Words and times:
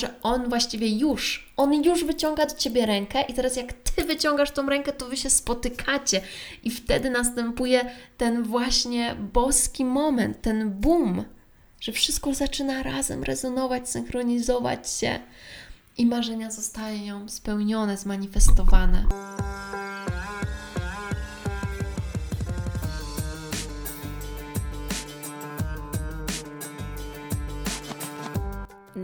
że 0.00 0.20
on 0.22 0.48
właściwie 0.48 0.88
już, 0.88 1.52
on 1.56 1.84
już 1.84 2.04
wyciąga 2.04 2.46
do 2.46 2.54
ciebie 2.54 2.86
rękę 2.86 3.22
i 3.22 3.34
teraz 3.34 3.56
jak 3.56 3.72
ty 3.72 4.04
wyciągasz 4.04 4.50
tą 4.50 4.66
rękę, 4.66 4.92
to 4.92 5.08
wy 5.08 5.16
się 5.16 5.30
spotykacie 5.30 6.20
i 6.62 6.70
wtedy 6.70 7.10
następuje 7.10 7.90
ten 8.16 8.42
właśnie 8.42 9.14
boski 9.32 9.84
moment, 9.84 10.42
ten 10.42 10.70
boom, 10.70 11.24
że 11.80 11.92
wszystko 11.92 12.34
zaczyna 12.34 12.82
razem 12.82 13.22
rezonować, 13.22 13.88
synchronizować 13.88 14.90
się 14.90 15.20
i 15.98 16.06
marzenia 16.06 16.50
zostają 16.50 17.28
spełnione, 17.28 17.96
zmanifestowane. 17.96 19.04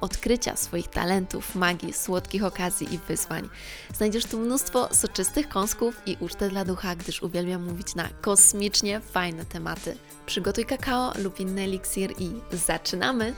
odkrycia 0.00 0.56
swoich 0.56 0.88
talentów, 0.88 1.54
magii, 1.54 1.92
słodkich 1.92 2.44
okazji 2.44 2.94
i 2.94 2.98
wyzwań. 2.98 3.48
Znajdziesz 3.94 4.24
tu 4.24 4.38
mnóstwo 4.38 4.88
soczystych 4.94 5.48
kąsków 5.48 6.02
i 6.06 6.16
ucztę 6.20 6.48
dla 6.48 6.64
ducha, 6.64 6.96
gdyż 6.96 7.22
uwielbiam 7.22 7.64
mówić 7.64 7.94
na 7.94 8.08
kosmicznie 8.20 9.00
fajne 9.00 9.44
tematy. 9.44 9.96
Przygotuj 10.26 10.64
kakao 10.64 11.12
lub 11.18 11.40
inny 11.40 11.62
eliksir 11.62 12.14
i 12.18 12.30
zaczynamy! 12.52 13.34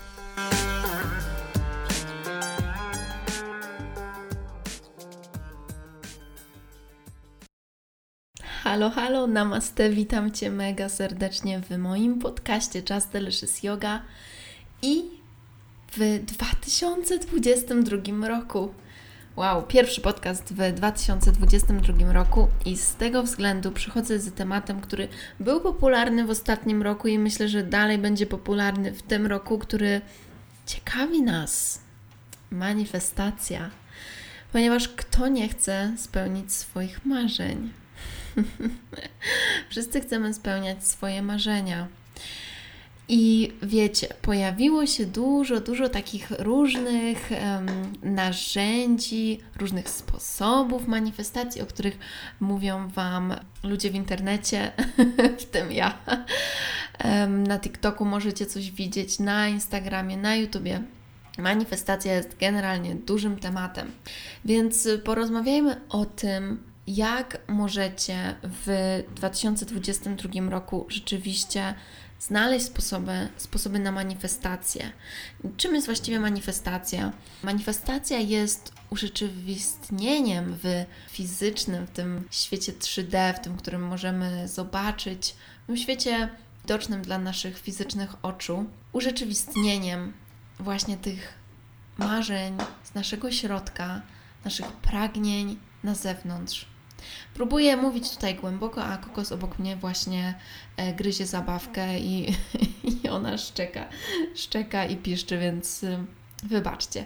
Halo, 8.63 8.91
halo, 8.91 9.27
namaste, 9.27 9.91
witam 9.91 10.33
Cię 10.33 10.51
mega 10.51 10.89
serdecznie 10.89 11.61
w 11.61 11.79
moim 11.79 12.19
podcaście 12.19 12.83
Just 12.91 13.11
Delicious 13.11 13.63
Yoga 13.63 14.03
i 14.83 15.20
w 15.93 16.25
2022 16.25 18.29
roku. 18.29 18.75
Wow, 19.37 19.63
pierwszy 19.63 20.01
podcast 20.01 20.55
w 20.55 20.73
2022 20.73 22.13
roku 22.13 22.49
i 22.65 22.77
z 22.77 22.95
tego 22.95 23.23
względu 23.23 23.73
przychodzę 23.73 24.19
z 24.19 24.35
tematem, 24.35 24.81
który 24.81 25.09
był 25.41 25.61
popularny 25.61 26.25
w 26.25 26.31
ostatnim 26.31 26.83
roku 26.83 27.09
i 27.09 27.19
myślę, 27.19 27.49
że 27.49 27.63
dalej 27.63 27.99
będzie 27.99 28.27
popularny 28.27 28.93
w 28.93 29.03
tym 29.03 29.27
roku, 29.27 29.59
który 29.59 30.01
ciekawi 30.67 31.23
nas. 31.23 31.81
Manifestacja. 32.51 33.71
Ponieważ 34.53 34.89
kto 34.89 35.29
nie 35.29 35.49
chce 35.49 35.95
spełnić 35.97 36.53
swoich 36.53 37.07
marzeń? 37.07 37.73
Wszyscy 39.71 40.01
chcemy 40.01 40.35
spełniać 40.35 40.87
swoje 40.87 41.23
marzenia. 41.23 41.87
I 43.13 43.53
wiecie, 43.63 44.09
pojawiło 44.23 44.87
się 44.87 45.07
dużo, 45.07 45.61
dużo 45.61 45.89
takich 45.89 46.31
różnych 46.31 47.31
um, 47.31 47.67
narzędzi, 48.15 49.41
różnych 49.57 49.89
sposobów 49.89 50.89
manifestacji, 50.89 51.63
o 51.63 51.67
których 51.67 51.99
mówią 52.41 52.89
Wam 52.89 53.35
ludzie 53.63 53.91
w 53.91 53.95
internecie, 53.95 54.73
w 55.41 55.45
tym 55.45 55.73
ja. 55.73 55.99
Um, 57.05 57.47
na 57.47 57.59
TikToku 57.59 58.05
możecie 58.05 58.47
coś 58.47 58.71
widzieć, 58.71 59.19
na 59.19 59.49
Instagramie, 59.49 60.17
na 60.17 60.37
YouTubie. 60.37 60.83
Manifestacja 61.39 62.15
jest 62.15 62.37
generalnie 62.41 62.95
dużym 62.95 63.37
tematem, 63.37 63.91
więc 64.45 64.89
porozmawiajmy 65.05 65.81
o 65.89 66.05
tym, 66.05 66.70
jak 66.97 67.39
możecie 67.49 68.35
w 68.43 69.03
2022 69.15 70.51
roku 70.51 70.87
rzeczywiście 70.89 71.75
znaleźć 72.19 72.67
sposoby, 72.67 73.29
sposoby 73.37 73.79
na 73.79 73.93
manifestację. 73.93 74.93
Czym 75.57 75.75
jest 75.75 75.87
właściwie 75.87 76.21
manifestacja? 76.21 77.13
Manifestacja 77.43 78.19
jest 78.19 78.73
urzeczywistnieniem 78.91 80.59
w 80.63 80.85
fizycznym, 81.11 81.87
w 81.87 81.91
tym 81.91 82.29
świecie 82.31 82.73
3D, 82.73 83.35
w 83.35 83.41
tym, 83.41 83.57
którym 83.57 83.83
możemy 83.83 84.49
zobaczyć, 84.49 85.35
w 85.65 85.67
tym 85.67 85.77
świecie 85.77 86.29
widocznym 86.63 87.03
dla 87.03 87.19
naszych 87.19 87.59
fizycznych 87.59 88.11
oczu, 88.23 88.65
urzeczywistnieniem 88.93 90.13
właśnie 90.59 90.97
tych 90.97 91.35
marzeń 91.99 92.57
z 92.85 92.95
naszego 92.95 93.31
środka, 93.31 94.03
naszych 94.45 94.67
pragnień 94.67 95.59
na 95.85 95.95
zewnątrz. 95.95 96.67
Próbuję 97.35 97.77
mówić 97.77 98.11
tutaj 98.11 98.35
głęboko, 98.35 98.85
a 98.85 98.97
kokos 98.97 99.33
obok 99.33 99.59
mnie 99.59 99.77
właśnie 99.77 100.35
e, 100.77 100.93
gryzie 100.93 101.27
zabawkę 101.27 101.99
i, 101.99 102.37
i 103.05 103.09
ona 103.09 103.39
szczeka, 103.39 103.89
szczeka 104.35 104.85
i 104.85 104.97
piszczy, 104.97 105.39
więc 105.39 105.83
y, 105.83 105.99
wybaczcie. 106.43 107.05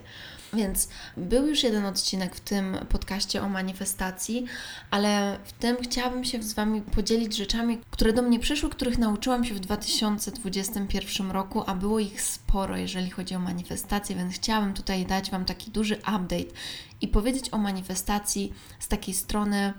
Więc 0.54 0.88
był 1.16 1.46
już 1.46 1.62
jeden 1.62 1.84
odcinek 1.84 2.36
w 2.36 2.40
tym 2.40 2.76
podcaście 2.88 3.42
o 3.42 3.48
manifestacji, 3.48 4.44
ale 4.90 5.38
w 5.44 5.52
tym 5.52 5.76
chciałabym 5.82 6.24
się 6.24 6.42
z 6.42 6.52
Wami 6.52 6.80
podzielić 6.80 7.36
rzeczami, 7.36 7.78
które 7.90 8.12
do 8.12 8.22
mnie 8.22 8.40
przyszły, 8.40 8.70
których 8.70 8.98
nauczyłam 8.98 9.44
się 9.44 9.54
w 9.54 9.60
2021 9.60 11.30
roku, 11.30 11.62
a 11.66 11.74
było 11.74 11.98
ich 11.98 12.22
sporo, 12.22 12.76
jeżeli 12.76 13.10
chodzi 13.10 13.34
o 13.34 13.38
manifestację, 13.38 14.16
więc 14.16 14.34
chciałabym 14.34 14.74
tutaj 14.74 15.06
dać 15.06 15.30
Wam 15.30 15.44
taki 15.44 15.70
duży 15.70 15.94
update 15.96 16.54
i 17.00 17.08
powiedzieć 17.08 17.54
o 17.54 17.58
manifestacji 17.58 18.52
z 18.78 18.88
takiej 18.88 19.14
strony 19.14 19.72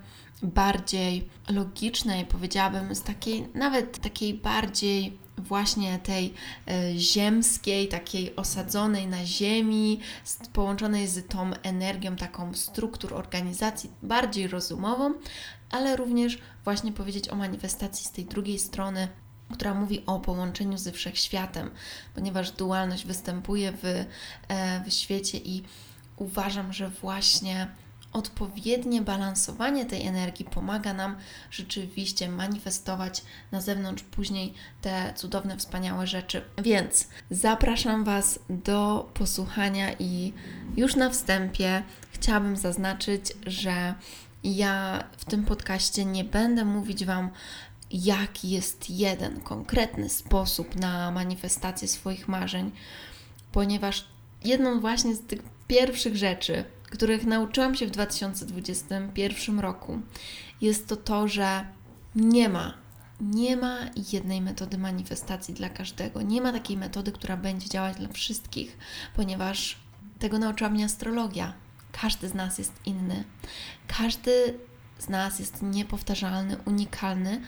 bardziej 0.43 1.29
logicznej, 1.49 2.25
powiedziałabym, 2.25 2.95
z 2.95 3.01
takiej 3.01 3.47
nawet 3.53 3.99
takiej 3.99 4.33
bardziej 4.33 5.17
właśnie 5.37 5.99
tej 5.99 6.33
e, 6.67 6.97
ziemskiej, 6.97 7.87
takiej 7.87 8.35
osadzonej 8.35 9.07
na 9.07 9.25
ziemi, 9.25 9.99
połączonej 10.53 11.07
z 11.07 11.27
tą 11.27 11.51
energią 11.63 12.15
taką 12.15 12.53
struktur 12.53 13.13
organizacji 13.13 13.91
bardziej 14.03 14.47
rozumową, 14.47 15.13
ale 15.71 15.95
również 15.95 16.37
właśnie 16.63 16.91
powiedzieć 16.91 17.29
o 17.29 17.35
manifestacji 17.35 18.05
z 18.05 18.11
tej 18.11 18.25
drugiej 18.25 18.59
strony, 18.59 19.07
która 19.53 19.73
mówi 19.73 20.03
o 20.05 20.19
połączeniu 20.19 20.77
ze 20.77 20.91
wszechświatem, 20.91 21.71
ponieważ 22.15 22.51
dualność 22.51 23.05
występuje 23.05 23.71
w, 23.71 23.85
e, 24.47 24.83
w 24.85 24.93
świecie 24.93 25.37
i 25.37 25.63
uważam, 26.17 26.73
że 26.73 26.89
właśnie 26.89 27.67
odpowiednie 28.15 29.01
balansowanie 29.01 29.85
tej 29.85 30.07
energii 30.07 30.45
pomaga 30.45 30.93
nam 30.93 31.15
rzeczywiście 31.51 32.29
manifestować 32.29 33.21
na 33.51 33.61
zewnątrz 33.61 34.03
później 34.03 34.53
te 34.81 35.13
cudowne, 35.15 35.57
wspaniałe 35.57 36.07
rzeczy. 36.07 36.41
Więc 36.57 37.07
zapraszam 37.31 38.03
Was 38.03 38.39
do 38.49 39.09
posłuchania 39.13 39.93
i 39.99 40.33
już 40.77 40.95
na 40.95 41.09
wstępie 41.09 41.83
chciałabym 42.11 42.57
zaznaczyć, 42.57 43.33
że 43.45 43.93
ja 44.43 45.03
w 45.17 45.25
tym 45.25 45.45
podcaście 45.45 46.05
nie 46.05 46.23
będę 46.23 46.65
mówić 46.65 47.05
Wam, 47.05 47.29
jaki 47.91 48.49
jest 48.49 48.89
jeden 48.89 49.41
konkretny 49.41 50.09
sposób 50.09 50.75
na 50.75 51.11
manifestację 51.11 51.87
swoich 51.87 52.27
marzeń, 52.27 52.71
ponieważ 53.51 54.05
jedną 54.45 54.79
właśnie 54.79 55.15
z 55.15 55.21
tych 55.21 55.39
pierwszych 55.67 56.15
rzeczy, 56.15 56.63
których 56.91 57.25
nauczyłam 57.25 57.75
się 57.75 57.87
w 57.87 57.91
2021 57.91 59.59
roku, 59.59 59.99
jest 60.61 60.87
to 60.87 60.95
to, 60.95 61.27
że 61.27 61.65
nie 62.15 62.49
ma, 62.49 62.73
nie 63.21 63.57
ma 63.57 63.77
jednej 64.11 64.41
metody 64.41 64.77
manifestacji 64.77 65.53
dla 65.53 65.69
każdego. 65.69 66.21
Nie 66.21 66.41
ma 66.41 66.51
takiej 66.51 66.77
metody, 66.77 67.11
która 67.11 67.37
będzie 67.37 67.69
działać 67.69 67.97
dla 67.97 68.09
wszystkich, 68.09 68.77
ponieważ 69.15 69.77
tego 70.19 70.39
nauczyła 70.39 70.69
mnie 70.69 70.85
astrologia. 70.85 71.53
Każdy 71.91 72.29
z 72.29 72.33
nas 72.33 72.57
jest 72.57 72.73
inny. 72.85 73.23
Każdy 73.87 74.59
z 74.99 75.09
nas 75.09 75.39
jest 75.39 75.61
niepowtarzalny, 75.61 76.57
unikalny. 76.65 77.41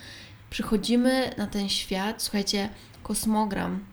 Przychodzimy 0.50 1.34
na 1.38 1.48
ten 1.48 1.70
świat, 1.70 2.22
słuchajcie, 2.24 2.70
kosmogram 3.04 3.86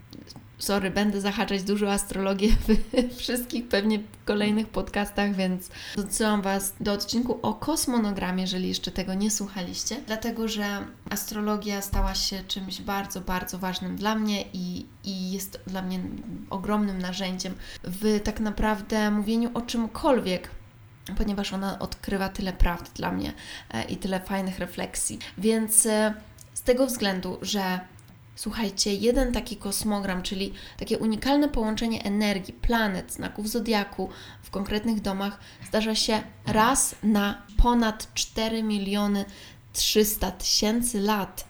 sorry, 0.59 0.91
będę 0.91 1.21
zahaczać 1.21 1.63
dużo 1.63 1.93
astrologię 1.93 2.49
w 2.93 3.17
wszystkich 3.17 3.69
pewnie 3.69 4.01
kolejnych 4.25 4.69
podcastach, 4.69 5.35
więc 5.35 5.71
odsyłam 5.99 6.43
Was 6.43 6.75
do 6.81 6.93
odcinku 6.93 7.39
o 7.43 7.55
kosmonogramie, 7.55 8.43
jeżeli 8.43 8.69
jeszcze 8.69 8.91
tego 8.91 9.15
nie 9.15 9.31
słuchaliście, 9.31 9.97
dlatego 10.07 10.49
że 10.49 10.65
astrologia 11.11 11.83
stała 11.83 12.15
się 12.15 12.45
czymś 12.49 12.81
bardzo, 12.81 13.21
bardzo 13.21 13.59
ważnym 13.59 13.97
dla 13.97 14.15
mnie 14.15 14.45
i, 14.53 14.87
i 15.05 15.33
jest 15.33 15.61
dla 15.67 15.83
mnie 15.83 16.01
ogromnym 16.51 16.99
narzędziem 16.99 17.55
w 17.85 18.21
tak 18.21 18.41
naprawdę 18.41 19.11
mówieniu 19.11 19.51
o 19.55 19.63
czymkolwiek, 19.63 20.51
ponieważ 21.19 21.53
ona 21.53 21.79
odkrywa 21.79 22.29
tyle 22.29 22.53
prawd 22.53 22.93
dla 22.95 23.13
mnie 23.13 23.33
e, 23.71 23.85
i 23.85 23.97
tyle 23.97 24.21
fajnych 24.21 24.59
refleksji. 24.59 25.19
Więc 25.39 25.87
e, 25.87 26.15
z 26.55 26.63
tego 26.63 26.87
względu, 26.87 27.39
że 27.43 27.81
Słuchajcie, 28.37 28.95
jeden 28.95 29.33
taki 29.33 29.57
kosmogram, 29.57 30.23
czyli 30.23 30.53
takie 30.79 30.99
unikalne 30.99 31.49
połączenie 31.49 32.05
energii, 32.05 32.55
planet, 32.55 33.13
znaków 33.13 33.49
zodiaku 33.49 34.09
w 34.43 34.51
konkretnych 34.51 35.01
domach, 35.01 35.39
zdarza 35.69 35.95
się 35.95 36.23
raz 36.47 36.95
na 37.03 37.43
ponad 37.57 38.15
4 38.15 38.63
miliony 38.63 39.25
300 39.73 40.31
tysięcy 40.31 41.01
lat. 41.01 41.45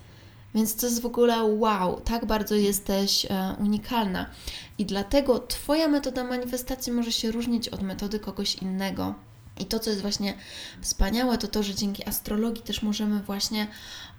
Więc 0.55 0.75
to 0.75 0.85
jest 0.85 1.01
w 1.01 1.05
ogóle 1.05 1.43
wow, 1.43 2.01
tak 2.01 2.25
bardzo 2.25 2.55
jesteś 2.55 3.25
e, 3.25 3.55
unikalna. 3.59 4.29
I 4.77 4.85
dlatego 4.85 5.39
Twoja 5.39 5.87
metoda 5.87 6.23
manifestacji 6.23 6.91
może 6.91 7.11
się 7.11 7.31
różnić 7.31 7.69
od 7.69 7.81
metody 7.81 8.19
kogoś 8.19 8.55
innego. 8.55 9.15
I 9.59 9.65
to, 9.65 9.79
co 9.79 9.89
jest 9.89 10.01
właśnie 10.01 10.33
wspaniałe, 10.81 11.37
to 11.37 11.47
to, 11.47 11.63
że 11.63 11.75
dzięki 11.75 12.07
astrologii 12.07 12.63
też 12.63 12.81
możemy 12.81 13.19
właśnie 13.19 13.67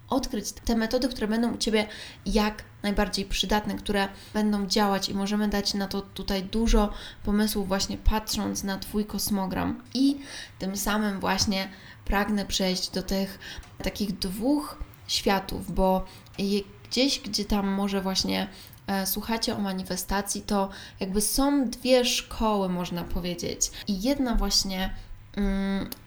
odkryć 0.09 0.51
te 0.51 0.75
metody, 0.75 1.09
które 1.09 1.27
będą 1.27 1.53
u 1.53 1.57
Ciebie 1.57 1.87
jak 2.25 2.63
najbardziej 2.83 3.25
przydatne, 3.25 3.75
które 3.75 4.07
będą 4.33 4.67
działać 4.67 5.09
i 5.09 5.13
możemy 5.13 5.47
dać 5.47 5.73
na 5.73 5.87
to 5.87 6.01
tutaj 6.01 6.43
dużo 6.43 6.93
pomysłów, 7.23 7.67
właśnie 7.67 7.97
patrząc 7.97 8.63
na 8.63 8.77
Twój 8.77 9.05
kosmogram. 9.05 9.83
I 9.93 10.17
tym 10.59 10.77
samym 10.77 11.19
właśnie 11.19 11.69
pragnę 12.05 12.45
przejść 12.45 12.89
do 12.89 13.03
tych 13.03 13.39
takich 13.83 14.17
dwóch 14.19 14.77
światów, 15.07 15.73
bo 15.73 16.05
gdzieś, 16.89 17.19
gdzie 17.19 17.45
tam 17.45 17.67
może 17.67 18.01
właśnie 18.01 18.47
e, 18.87 19.05
słuchacie 19.07 19.55
o 19.55 19.59
manifestacji, 19.59 20.41
to 20.41 20.69
jakby 20.99 21.21
są 21.21 21.69
dwie 21.69 22.05
szkoły, 22.05 22.69
można 22.69 23.03
powiedzieć. 23.03 23.71
I 23.87 24.01
jedna 24.01 24.35
właśnie 24.35 24.93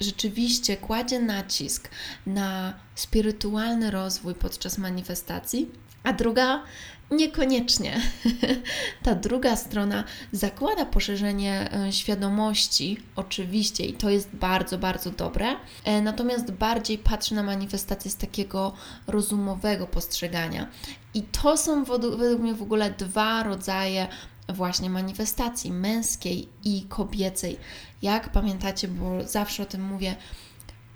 rzeczywiście 0.01 0.77
kładzie 0.77 1.21
nacisk 1.21 1.89
na 2.27 2.75
spirytualny 2.95 3.91
rozwój 3.91 4.35
podczas 4.35 4.79
manifestacji, 4.79 5.71
a 6.03 6.13
druga 6.13 6.63
niekoniecznie. 7.11 8.01
Ta 9.05 9.15
druga 9.15 9.57
strona 9.57 10.05
zakłada 10.33 10.87
poszerzenie 10.87 11.73
e, 11.73 11.93
świadomości, 11.93 12.99
oczywiście, 13.17 13.85
i 13.85 13.93
to 13.93 14.11
jest 14.11 14.29
bardzo, 14.33 14.79
bardzo 14.79 15.11
dobre, 15.11 15.47
e, 15.85 16.03
natomiast 16.03 16.51
bardziej 16.51 16.99
patrzy 16.99 17.35
na 17.35 17.43
manifestację 17.43 18.11
z 18.11 18.17
takiego 18.17 18.73
rozumowego 19.07 19.87
postrzegania. 19.87 20.67
I 21.15 21.23
to 21.23 21.57
są 21.57 21.85
według 21.85 22.41
mnie 22.41 22.55
w 22.55 22.63
ogóle 22.63 22.91
dwa 22.91 23.43
rodzaje 23.43 24.09
właśnie 24.53 24.91
manifestacji 24.91 25.73
męskiej 25.73 26.49
i 26.65 26.83
kobiecej. 26.89 27.57
Jak 28.03 28.33
pamiętacie, 28.33 28.89
bo 28.89 29.29
zawsze 29.29 29.63
o 29.63 29.67
tym 29.67 29.85
mówię, 29.85 30.17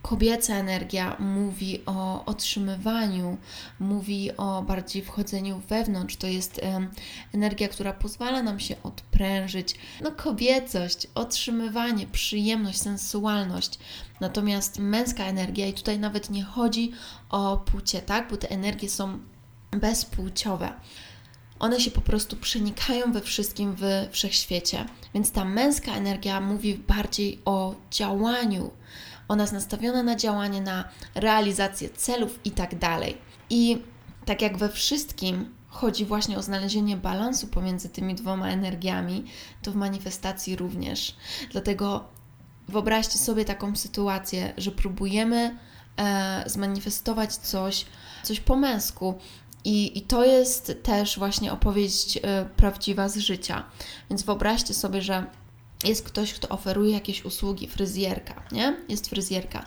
kobieca 0.04 0.54
energia 0.54 1.16
mówi 1.18 1.82
o 1.86 2.24
otrzymywaniu, 2.24 3.38
mówi 3.80 4.36
o 4.36 4.62
bardziej 4.62 5.02
wchodzeniu 5.02 5.62
wewnątrz. 5.68 6.16
To 6.16 6.26
jest 6.26 6.60
um, 6.62 6.90
energia, 7.34 7.68
która 7.68 7.92
pozwala 7.92 8.42
nam 8.42 8.60
się 8.60 8.76
odprężyć. 8.82 9.74
No, 10.02 10.12
kobiecość, 10.12 11.06
otrzymywanie, 11.14 12.06
przyjemność, 12.06 12.80
sensualność. 12.80 13.78
Natomiast 14.20 14.78
męska 14.78 15.24
energia, 15.24 15.66
i 15.66 15.72
tutaj 15.72 15.98
nawet 15.98 16.30
nie 16.30 16.44
chodzi 16.44 16.92
o 17.30 17.56
płcie, 17.56 18.02
tak? 18.02 18.30
Bo 18.30 18.36
te 18.36 18.50
energie 18.50 18.90
są 18.90 19.18
bezpłciowe 19.70 20.72
one 21.58 21.80
się 21.80 21.90
po 21.90 22.00
prostu 22.00 22.36
przenikają 22.36 23.12
we 23.12 23.20
wszystkim 23.20 23.74
w 23.76 23.82
wszechświecie. 24.10 24.86
Więc 25.14 25.32
ta 25.32 25.44
męska 25.44 25.92
energia 25.92 26.40
mówi 26.40 26.74
bardziej 26.74 27.40
o 27.44 27.74
działaniu. 27.90 28.70
Ona 29.28 29.42
jest 29.42 29.52
nastawiona 29.52 30.02
na 30.02 30.16
działanie, 30.16 30.60
na 30.60 30.88
realizację 31.14 31.88
celów 31.90 32.40
i 32.44 32.50
tak 32.50 32.78
dalej. 32.78 33.18
I 33.50 33.82
tak 34.24 34.42
jak 34.42 34.58
we 34.58 34.68
wszystkim 34.68 35.54
chodzi 35.68 36.04
właśnie 36.04 36.38
o 36.38 36.42
znalezienie 36.42 36.96
balansu 36.96 37.46
pomiędzy 37.46 37.88
tymi 37.88 38.14
dwoma 38.14 38.48
energiami, 38.48 39.24
to 39.62 39.72
w 39.72 39.76
manifestacji 39.76 40.56
również. 40.56 41.16
Dlatego 41.52 42.04
wyobraźcie 42.68 43.18
sobie 43.18 43.44
taką 43.44 43.76
sytuację, 43.76 44.52
że 44.56 44.70
próbujemy 44.70 45.56
e, 45.96 46.44
zmanifestować 46.46 47.36
coś, 47.36 47.86
coś 48.22 48.40
po 48.40 48.56
męsku, 48.56 49.14
i, 49.64 49.98
I 49.98 50.02
to 50.02 50.24
jest 50.24 50.76
też 50.82 51.18
właśnie 51.18 51.52
opowieść 51.52 52.16
y, 52.16 52.20
prawdziwa 52.56 53.08
z 53.08 53.16
życia. 53.16 53.64
Więc 54.10 54.22
wyobraźcie 54.22 54.74
sobie, 54.74 55.02
że 55.02 55.26
jest 55.84 56.04
ktoś, 56.04 56.34
kto 56.34 56.48
oferuje 56.48 56.92
jakieś 56.92 57.24
usługi, 57.24 57.68
fryzjerka, 57.68 58.42
nie? 58.52 58.76
Jest 58.88 59.08
fryzjerka 59.08 59.66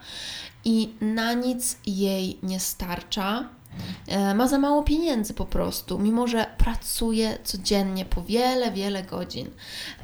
i 0.66 0.94
na 1.02 1.34
nic 1.34 1.78
jej 1.86 2.40
nie 2.44 2.60
starcza, 2.60 3.50
e, 4.08 4.36
ma 4.36 4.48
za 4.48 4.60
mało 4.60 4.84
pieniędzy 4.84 5.34
po 5.34 5.46
prostu, 5.46 6.00
mimo 6.00 6.28
że 6.28 6.46
pracuje 6.58 7.38
codziennie 7.44 8.06
po 8.06 8.22
wiele, 8.22 8.72
wiele 8.72 9.04
godzin 9.04 9.50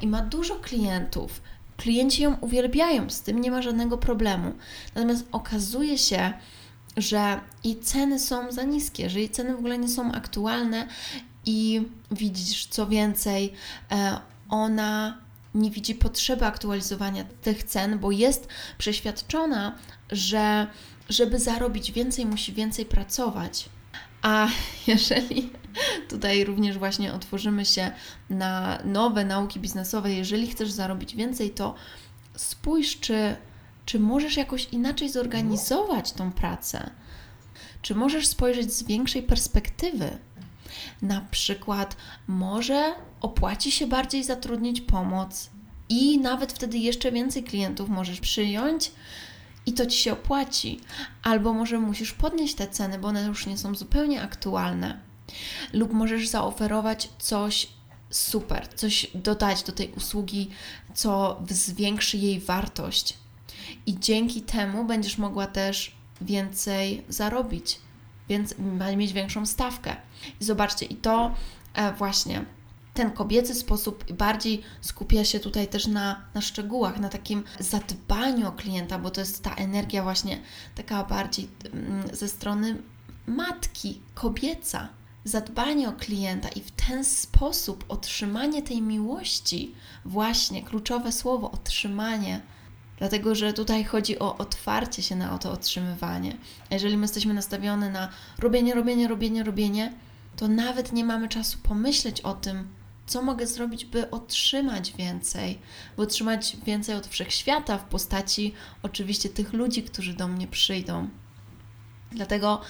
i 0.00 0.06
ma 0.06 0.22
dużo 0.22 0.54
klientów. 0.54 1.40
Klienci 1.76 2.22
ją 2.22 2.36
uwielbiają, 2.40 3.10
z 3.10 3.20
tym 3.20 3.40
nie 3.40 3.50
ma 3.50 3.62
żadnego 3.62 3.98
problemu. 3.98 4.52
Natomiast 4.94 5.26
okazuje 5.32 5.98
się, 5.98 6.32
że 6.96 7.40
jej 7.64 7.80
ceny 7.80 8.18
są 8.18 8.52
za 8.52 8.62
niskie, 8.62 9.10
że 9.10 9.18
jej 9.18 9.30
ceny 9.30 9.54
w 9.54 9.58
ogóle 9.58 9.78
nie 9.78 9.88
są 9.88 10.12
aktualne 10.12 10.88
i 11.46 11.82
widzisz, 12.10 12.66
co 12.66 12.86
więcej, 12.86 13.52
e, 13.92 14.20
ona 14.48 15.18
nie 15.54 15.70
widzi 15.70 15.94
potrzeby 15.94 16.46
aktualizowania 16.46 17.24
tych 17.42 17.64
cen, 17.64 17.98
bo 17.98 18.10
jest 18.10 18.48
przeświadczona, 18.78 19.78
że 20.10 20.66
żeby 21.08 21.38
zarobić 21.38 21.92
więcej, 21.92 22.26
musi 22.26 22.52
więcej 22.52 22.86
pracować. 22.86 23.68
A 24.22 24.48
jeżeli 24.86 25.50
tutaj 26.08 26.44
również 26.44 26.78
właśnie 26.78 27.12
otworzymy 27.12 27.64
się 27.64 27.90
na 28.30 28.78
nowe 28.84 29.24
nauki 29.24 29.60
biznesowe, 29.60 30.12
jeżeli 30.12 30.46
chcesz 30.46 30.70
zarobić 30.70 31.16
więcej, 31.16 31.50
to 31.50 31.74
spójrz, 32.36 33.00
czy 33.00 33.36
czy 33.86 34.00
możesz 34.00 34.36
jakoś 34.36 34.68
inaczej 34.72 35.10
zorganizować 35.10 36.12
tą 36.12 36.32
pracę? 36.32 36.90
Czy 37.82 37.94
możesz 37.94 38.26
spojrzeć 38.26 38.72
z 38.72 38.82
większej 38.82 39.22
perspektywy? 39.22 40.18
Na 41.02 41.20
przykład, 41.30 41.96
może 42.26 42.94
opłaci 43.20 43.72
się 43.72 43.86
bardziej 43.86 44.24
zatrudnić 44.24 44.80
pomoc 44.80 45.50
i 45.88 46.18
nawet 46.18 46.52
wtedy 46.52 46.78
jeszcze 46.78 47.12
więcej 47.12 47.44
klientów 47.44 47.88
możesz 47.88 48.20
przyjąć 48.20 48.92
i 49.66 49.72
to 49.72 49.86
ci 49.86 49.98
się 49.98 50.12
opłaci. 50.12 50.80
Albo 51.22 51.52
może 51.52 51.78
musisz 51.78 52.12
podnieść 52.12 52.54
te 52.54 52.68
ceny, 52.68 52.98
bo 52.98 53.08
one 53.08 53.22
już 53.22 53.46
nie 53.46 53.58
są 53.58 53.74
zupełnie 53.74 54.22
aktualne. 54.22 55.00
Lub 55.72 55.92
możesz 55.92 56.28
zaoferować 56.28 57.08
coś 57.18 57.68
super, 58.10 58.68
coś 58.74 59.06
dodać 59.14 59.62
do 59.62 59.72
tej 59.72 59.92
usługi, 59.92 60.50
co 60.94 61.42
zwiększy 61.50 62.18
jej 62.18 62.40
wartość 62.40 63.18
i 63.86 63.98
dzięki 63.98 64.42
temu 64.42 64.84
będziesz 64.84 65.18
mogła 65.18 65.46
też 65.46 65.92
więcej 66.20 67.04
zarobić, 67.08 67.78
więc 68.28 68.54
mieć 68.96 69.12
większą 69.12 69.46
stawkę. 69.46 69.96
I 70.40 70.44
zobaczcie, 70.44 70.86
i 70.86 70.96
to 70.96 71.34
e, 71.74 71.92
właśnie 71.92 72.44
ten 72.94 73.10
kobiecy 73.10 73.54
sposób 73.54 74.12
bardziej 74.12 74.62
skupia 74.80 75.24
się 75.24 75.40
tutaj 75.40 75.68
też 75.68 75.86
na, 75.86 76.24
na 76.34 76.40
szczegółach, 76.40 77.00
na 77.00 77.08
takim 77.08 77.44
zadbaniu 77.58 78.48
o 78.48 78.52
klienta, 78.52 78.98
bo 78.98 79.10
to 79.10 79.20
jest 79.20 79.42
ta 79.42 79.54
energia 79.54 80.02
właśnie 80.02 80.40
taka 80.74 81.04
bardziej 81.04 81.48
mm, 81.72 82.16
ze 82.16 82.28
strony 82.28 82.82
matki, 83.26 84.00
kobieca. 84.14 84.88
Zadbanie 85.24 85.88
o 85.88 85.92
klienta 85.92 86.48
i 86.48 86.60
w 86.60 86.70
ten 86.70 87.04
sposób 87.04 87.84
otrzymanie 87.88 88.62
tej 88.62 88.82
miłości, 88.82 89.74
właśnie 90.04 90.62
kluczowe 90.62 91.12
słowo 91.12 91.50
otrzymanie, 91.50 92.40
Dlatego, 92.98 93.34
że 93.34 93.52
tutaj 93.52 93.84
chodzi 93.84 94.18
o 94.18 94.36
otwarcie 94.36 95.02
się 95.02 95.16
na 95.16 95.38
to 95.38 95.52
otrzymywanie. 95.52 96.36
A 96.70 96.74
jeżeli 96.74 96.96
my 96.96 97.04
jesteśmy 97.04 97.34
nastawione 97.34 97.90
na 97.90 98.08
robienie, 98.38 98.74
robienie, 98.74 99.08
robienie, 99.08 99.44
robienie, 99.44 99.92
to 100.36 100.48
nawet 100.48 100.92
nie 100.92 101.04
mamy 101.04 101.28
czasu 101.28 101.58
pomyśleć 101.62 102.20
o 102.20 102.34
tym, 102.34 102.68
co 103.06 103.22
mogę 103.22 103.46
zrobić, 103.46 103.84
by 103.84 104.10
otrzymać 104.10 104.92
więcej, 104.92 105.58
by 105.96 106.02
otrzymać 106.02 106.56
więcej 106.64 106.94
od 106.94 107.06
wszechświata 107.06 107.78
w 107.78 107.84
postaci 107.84 108.54
oczywiście 108.82 109.28
tych 109.28 109.52
ludzi, 109.52 109.82
którzy 109.82 110.14
do 110.14 110.28
mnie 110.28 110.46
przyjdą. 110.46 111.08
Dlatego 112.12 112.60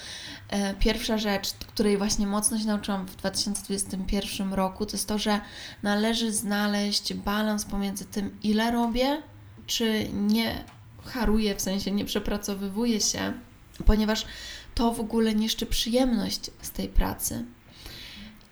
e, 0.49 0.73
pierwsza 0.73 1.17
rzecz, 1.17 1.53
której 1.53 1.97
właśnie 1.97 2.27
mocno 2.27 2.59
się 2.59 2.65
nauczyłam 2.65 3.07
w 3.07 3.15
2021 3.15 4.53
roku, 4.53 4.85
to 4.85 4.91
jest 4.91 5.07
to, 5.07 5.17
że 5.17 5.41
należy 5.83 6.33
znaleźć 6.33 7.13
balans 7.13 7.65
pomiędzy 7.65 8.05
tym, 8.05 8.37
ile 8.43 8.71
robię, 8.71 9.21
czy 9.67 10.09
nie 10.13 10.63
haruję, 11.03 11.55
w 11.55 11.61
sensie 11.61 11.91
nie 11.91 12.05
przepracowywuję 12.05 13.01
się, 13.01 13.33
ponieważ 13.85 14.25
to 14.75 14.91
w 14.91 14.99
ogóle 14.99 15.35
niszczy 15.35 15.65
przyjemność 15.65 16.51
z 16.61 16.71
tej 16.71 16.87
pracy. 16.87 17.45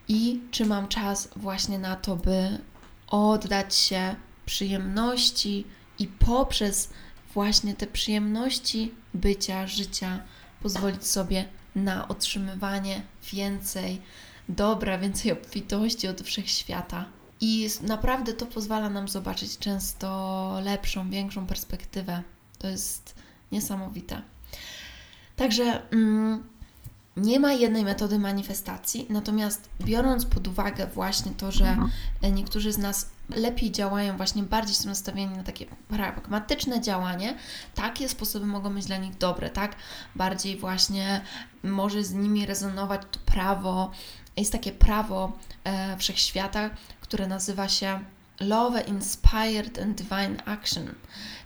I 0.08 0.41
czy 0.51 0.65
mam 0.65 0.88
czas 0.88 1.29
właśnie 1.36 1.79
na 1.79 1.96
to, 1.96 2.15
by 2.15 2.60
oddać 3.08 3.75
się 3.75 4.15
przyjemności 4.46 5.65
i 6.00 6.08
poprzez 6.08 6.89
właśnie 7.34 7.74
te 7.74 7.88
przyjemności 7.88 8.91
bycia, 9.13 9.67
życia 9.67 10.20
pozwolić 10.62 11.08
sobie 11.08 11.46
na 11.75 12.08
otrzymywanie 12.08 13.01
więcej 13.34 14.01
dobra, 14.50 14.98
więcej 14.98 15.32
obfitości 15.32 16.08
od 16.08 16.22
wszechświata. 16.22 17.05
I 17.45 17.69
naprawdę 17.81 18.33
to 18.33 18.45
pozwala 18.45 18.89
nam 18.89 19.07
zobaczyć 19.07 19.57
często 19.57 20.59
lepszą, 20.63 21.09
większą 21.09 21.47
perspektywę. 21.47 22.23
To 22.59 22.67
jest 22.67 23.15
niesamowite. 23.51 24.21
Także 25.35 25.91
mm, 25.91 26.43
nie 27.17 27.39
ma 27.39 27.53
jednej 27.53 27.83
metody 27.83 28.19
manifestacji, 28.19 29.05
natomiast 29.09 29.69
biorąc 29.81 30.25
pod 30.25 30.47
uwagę 30.47 30.88
właśnie 30.88 31.31
to, 31.31 31.51
że 31.51 31.65
mhm. 31.65 31.91
niektórzy 32.35 32.71
z 32.71 32.77
nas 32.77 33.09
lepiej 33.29 33.71
działają, 33.71 34.17
właśnie 34.17 34.43
bardziej 34.43 34.75
są 34.75 34.89
nastawieni 34.89 35.38
na 35.38 35.43
takie 35.43 35.65
pragmatyczne 35.65 36.81
działanie, 36.81 37.38
takie 37.75 38.09
sposoby 38.09 38.45
mogą 38.45 38.73
być 38.73 38.85
dla 38.85 38.97
nich 38.97 39.17
dobre, 39.17 39.50
tak? 39.50 39.75
Bardziej 40.15 40.57
właśnie 40.57 41.21
może 41.63 42.03
z 42.03 42.13
nimi 42.13 42.45
rezonować 42.45 43.01
to 43.12 43.19
prawo. 43.25 43.91
Jest 44.38 44.51
takie 44.51 44.71
prawo 44.71 45.31
e, 45.63 45.97
wszechświata, 45.97 46.69
które 47.13 47.27
nazywa 47.27 47.70
się 47.70 48.00
Love 48.39 48.82
Inspired 48.82 49.79
and 49.79 49.98
Divine 49.98 50.38
Action, 50.46 50.96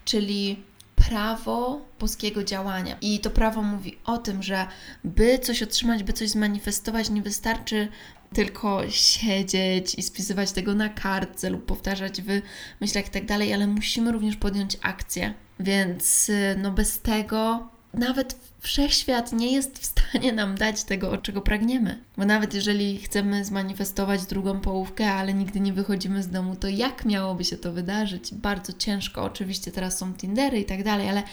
czyli 0.05 0.63
prawo 0.95 1.85
boskiego 1.99 2.43
działania. 2.43 2.97
I 3.01 3.19
to 3.19 3.29
prawo 3.29 3.61
mówi 3.61 3.97
o 4.05 4.17
tym, 4.17 4.43
że 4.43 4.67
by 5.03 5.39
coś 5.39 5.63
otrzymać, 5.63 6.03
by 6.03 6.13
coś 6.13 6.29
zmanifestować, 6.29 7.09
nie 7.09 7.21
wystarczy 7.21 7.87
tylko 8.33 8.89
siedzieć 8.89 9.95
i 9.95 10.03
spisywać 10.03 10.51
tego 10.51 10.75
na 10.75 10.89
kartce 10.89 11.49
lub 11.49 11.65
powtarzać 11.65 12.21
w 12.21 12.41
myślach 12.81 13.07
i 13.07 13.11
tak 13.11 13.25
dalej, 13.25 13.53
ale 13.53 13.67
musimy 13.67 14.11
również 14.11 14.35
podjąć 14.35 14.77
akcję. 14.81 15.33
Więc 15.59 16.31
no 16.57 16.71
bez 16.71 17.01
tego 17.01 17.69
nawet 17.93 18.35
wszechświat 18.59 19.33
nie 19.33 19.51
jest 19.51 19.79
w 19.79 19.85
stanie 19.85 20.33
nam 20.33 20.55
dać 20.55 20.83
tego, 20.83 21.17
czego 21.17 21.41
pragniemy. 21.41 21.97
Bo 22.17 22.25
nawet 22.25 22.53
jeżeli 22.53 22.97
chcemy 22.97 23.45
zmanifestować 23.45 24.25
drugą 24.25 24.59
połówkę, 24.59 25.13
ale 25.13 25.33
nigdy 25.33 25.59
nie 25.59 25.73
wychodzimy 25.73 26.23
z 26.23 26.29
domu, 26.29 26.55
to 26.55 26.67
jak 26.67 27.05
miałoby 27.05 27.45
się 27.45 27.57
to 27.57 27.71
wydarzyć? 27.71 28.33
Bardzo 28.33 28.73
ciężko. 28.73 29.23
Oczywiście 29.23 29.71
teraz 29.71 29.97
są 29.97 30.13
Tindery 30.13 30.59
i 30.59 30.65
tak 30.65 30.83
dalej, 30.83 31.09
ale 31.09 31.23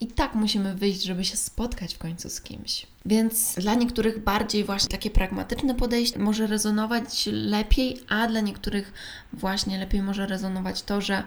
i 0.00 0.06
tak 0.06 0.34
musimy 0.34 0.74
wyjść, 0.74 1.02
żeby 1.02 1.24
się 1.24 1.36
spotkać 1.36 1.94
w 1.94 1.98
końcu 1.98 2.30
z 2.30 2.40
kimś. 2.40 2.86
Więc 3.04 3.54
dla 3.54 3.74
niektórych 3.74 4.24
bardziej 4.24 4.64
właśnie 4.64 4.88
takie 4.88 5.10
pragmatyczne 5.10 5.74
podejście 5.74 6.18
może 6.18 6.46
rezonować 6.46 7.28
lepiej, 7.32 8.00
a 8.08 8.26
dla 8.26 8.40
niektórych 8.40 8.92
właśnie 9.32 9.78
lepiej 9.78 10.02
może 10.02 10.26
rezonować 10.26 10.82
to, 10.82 11.00
że 11.00 11.22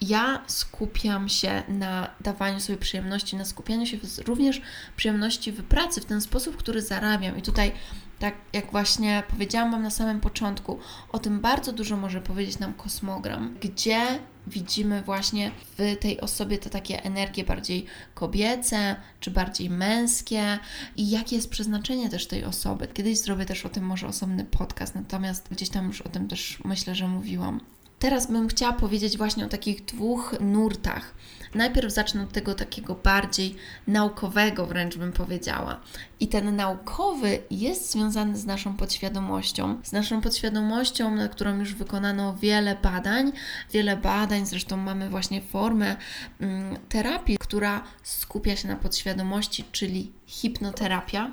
ja 0.00 0.42
skupiam 0.46 1.28
się 1.28 1.62
na 1.68 2.10
dawaniu 2.20 2.60
sobie 2.60 2.78
przyjemności, 2.78 3.36
na 3.36 3.44
skupianiu 3.44 3.86
się 3.86 3.98
również 4.26 4.60
przyjemności 4.96 5.52
w 5.52 5.64
pracy, 5.64 6.00
w 6.00 6.04
ten 6.04 6.20
sposób, 6.20 6.56
który 6.56 6.82
zarabiam. 6.82 7.38
I 7.38 7.42
tutaj, 7.42 7.72
tak 8.18 8.34
jak 8.52 8.70
właśnie 8.70 9.22
powiedziałam 9.28 9.70
Wam 9.70 9.82
na 9.82 9.90
samym 9.90 10.20
początku, 10.20 10.78
o 11.12 11.18
tym 11.18 11.40
bardzo 11.40 11.72
dużo 11.72 11.96
może 11.96 12.20
powiedzieć 12.20 12.58
nam 12.58 12.74
kosmogram, 12.74 13.56
gdzie 13.60 14.00
widzimy 14.46 15.02
właśnie 15.02 15.50
w 15.78 15.96
tej 16.00 16.20
osobie 16.20 16.58
te 16.58 16.70
takie 16.70 17.02
energie 17.02 17.44
bardziej 17.44 17.86
kobiece, 18.14 18.96
czy 19.20 19.30
bardziej 19.30 19.70
męskie 19.70 20.58
i 20.96 21.10
jakie 21.10 21.36
jest 21.36 21.50
przeznaczenie 21.50 22.10
też 22.10 22.26
tej 22.26 22.44
osoby. 22.44 22.88
Kiedyś 22.94 23.18
zrobię 23.18 23.46
też 23.46 23.66
o 23.66 23.68
tym 23.68 23.84
może 23.84 24.06
osobny 24.06 24.44
podcast, 24.44 24.94
natomiast 24.94 25.48
gdzieś 25.50 25.68
tam 25.68 25.86
już 25.86 26.00
o 26.00 26.08
tym 26.08 26.28
też 26.28 26.58
myślę, 26.64 26.94
że 26.94 27.08
mówiłam. 27.08 27.60
Teraz 28.00 28.30
bym 28.30 28.48
chciała 28.48 28.72
powiedzieć 28.72 29.18
właśnie 29.18 29.44
o 29.44 29.48
takich 29.48 29.84
dwóch 29.84 30.34
nurtach. 30.40 31.14
Najpierw 31.54 31.92
zacznę 31.92 32.22
od 32.22 32.32
tego 32.32 32.54
takiego 32.54 32.94
bardziej 32.94 33.56
naukowego, 33.86 34.66
wręcz 34.66 34.96
bym 34.96 35.12
powiedziała. 35.12 35.80
I 36.20 36.28
ten 36.28 36.56
naukowy 36.56 37.38
jest 37.50 37.90
związany 37.90 38.38
z 38.38 38.46
naszą 38.46 38.76
podświadomością, 38.76 39.80
z 39.82 39.92
naszą 39.92 40.20
podświadomością, 40.20 41.14
na 41.14 41.28
którą 41.28 41.58
już 41.58 41.74
wykonano 41.74 42.34
wiele 42.34 42.76
badań. 42.82 43.32
Wiele 43.72 43.96
badań, 43.96 44.46
zresztą 44.46 44.76
mamy 44.76 45.10
właśnie 45.10 45.42
formę 45.42 45.96
mm, 46.40 46.78
terapii, 46.88 47.38
która 47.38 47.84
skupia 48.02 48.56
się 48.56 48.68
na 48.68 48.76
podświadomości, 48.76 49.64
czyli 49.72 50.12
hipnoterapia. 50.26 51.30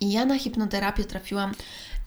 I 0.00 0.12
ja 0.12 0.24
na 0.24 0.38
hipnoterapię 0.38 1.04
trafiłam 1.04 1.52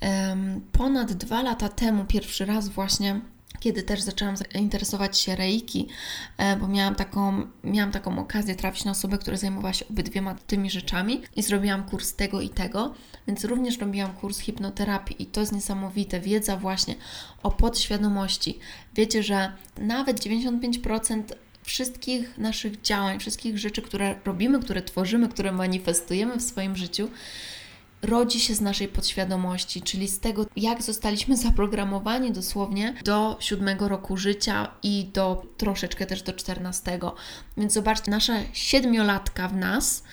um, 0.02 0.62
ponad 0.72 1.14
dwa 1.14 1.42
lata 1.42 1.70
temu, 1.70 2.06
pierwszy 2.06 2.46
raz 2.46 2.70
właśnie 2.70 3.22
kiedy 3.60 3.84
też 3.84 4.02
zaczęłam 4.02 4.36
interesować 4.56 5.18
się 5.18 5.36
reiki, 5.36 5.88
e, 6.38 6.56
bo 6.56 6.68
miałam 6.68 6.96
taką, 6.96 7.48
miałam 7.64 7.92
taką 7.92 8.20
okazję 8.20 8.56
trafić 8.56 8.86
na 8.86 8.92
osobę, 8.92 9.18
która 9.18 9.38
zajmowała 9.38 9.74
się 9.74 9.88
obydwiema 9.88 10.36
tymi 10.36 10.70
rzeczami 10.70 11.22
i 11.36 11.44
zrobiłam 11.44 11.84
kurs 11.84 12.14
tego 12.14 12.42
i 12.42 12.50
tego, 12.50 12.94
więc 13.28 13.46
również 13.46 13.78
robiłam 13.78 14.14
kurs 14.14 14.40
hipnoterapii 14.40 15.24
i 15.24 15.26
to 15.26 15.40
jest 15.40 15.52
niesamowite, 15.52 16.20
wiedza 16.20 16.58
właśnie 16.58 16.96
o 17.44 17.52
podświadomości. 17.52 18.60
Wiecie, 18.96 19.24
że 19.24 19.52
nawet 19.78 20.20
95% 20.20 21.24
wszystkich 21.64 22.38
naszych 22.38 22.82
działań, 22.82 23.20
wszystkich 23.20 23.58
rzeczy, 23.58 23.82
które 23.82 24.16
robimy, 24.26 24.60
które 24.60 24.82
tworzymy, 24.82 25.30
które 25.30 25.52
manifestujemy 25.52 26.38
w 26.38 26.42
swoim 26.42 26.76
życiu, 26.76 27.10
rodzi 28.08 28.40
się 28.40 28.56
z 28.56 28.62
naszej 28.62 28.88
podświadomości, 28.88 29.82
czyli 29.82 30.08
z 30.08 30.20
tego, 30.20 30.46
jak 30.56 30.84
zostaliśmy 30.84 31.38
zaprogramowani 31.38 32.32
dosłownie 32.32 32.94
do 33.06 33.38
siódmego 33.40 33.88
roku 33.88 34.18
życia 34.18 34.72
i 34.84 35.10
do 35.14 35.46
troszeczkę 35.58 36.06
też 36.06 36.22
do 36.22 36.34
czternastego. 36.34 37.16
Więc 37.58 37.74
zobaczcie, 37.74 38.12
nasza 38.12 38.34
siedmiolatka 38.54 39.48
w 39.48 39.56
nas 39.56 40.04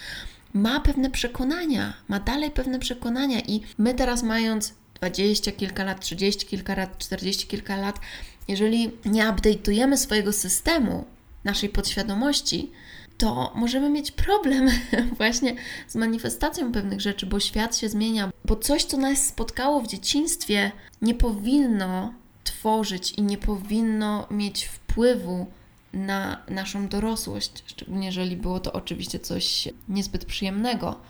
ma 0.55 0.81
pewne 0.81 1.11
przekonania, 1.11 1.95
ma 2.09 2.21
dalej 2.21 2.51
pewne 2.51 2.79
przekonania 2.79 3.41
i 3.41 3.61
my 3.79 3.95
teraz 3.95 4.23
mając 4.23 4.75
dwadzieścia 4.95 5.53
kilka 5.53 5.85
lat, 5.85 6.01
trzydzieści 6.01 6.47
kilka 6.47 6.75
lat, 6.75 6.99
czterdzieści 6.99 7.47
kilka 7.47 7.77
lat, 7.77 8.01
jeżeli 8.49 8.91
nie 9.05 9.23
update'ujemy 9.23 9.97
swojego 9.97 10.33
systemu, 10.33 11.05
naszej 11.45 11.69
podświadomości, 11.69 12.73
to 13.19 13.53
możemy 13.55 13.91
mieć 13.91 14.11
problem 14.11 14.71
właśnie 15.19 15.55
z 15.89 15.95
manifestacją 15.95 16.73
pewnych 16.73 17.01
rzeczy, 17.01 17.27
bo 17.27 17.41
świat 17.41 17.77
się 17.77 17.89
zmienia, 17.89 18.31
bo 18.45 18.57
coś, 18.57 18.85
co 18.85 18.97
nas 18.97 19.27
spotkało 19.27 19.81
w 19.81 19.87
dzieciństwie, 19.87 20.73
nie 21.03 21.15
powinno 21.15 22.15
tworzyć 22.45 23.13
i 23.13 23.23
nie 23.23 23.39
powinno 23.39 24.27
mieć 24.31 24.65
wpływu 24.65 25.47
na 25.93 26.43
naszą 26.49 26.89
dorosłość, 26.89 27.63
szczególnie 27.67 28.07
jeżeli 28.07 28.37
było 28.37 28.61
to 28.61 28.73
oczywiście 28.73 29.19
coś 29.19 29.69
niezbyt 29.89 30.25
przyjemnego, 30.25 31.01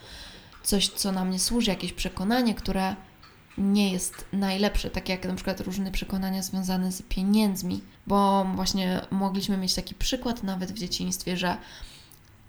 coś, 0.63 0.89
co 0.89 1.11
nam 1.11 1.29
nie 1.29 1.39
służy, 1.39 1.71
jakieś 1.71 1.93
przekonanie, 1.93 2.55
które 2.55 2.95
nie 3.57 3.91
jest 3.91 4.25
najlepsze, 4.33 4.89
tak 4.89 5.09
jak 5.09 5.25
na 5.25 5.35
przykład 5.35 5.59
różne 5.59 5.91
przekonania 5.91 6.43
związane 6.43 6.91
z 6.91 7.01
pieniędzmi, 7.01 7.81
bo 8.07 8.47
właśnie 8.55 9.01
mogliśmy 9.11 9.57
mieć 9.57 9.73
taki 9.73 9.95
przykład 9.95 10.43
nawet 10.43 10.71
w 10.71 10.79
dzieciństwie, 10.79 11.37
że 11.37 11.57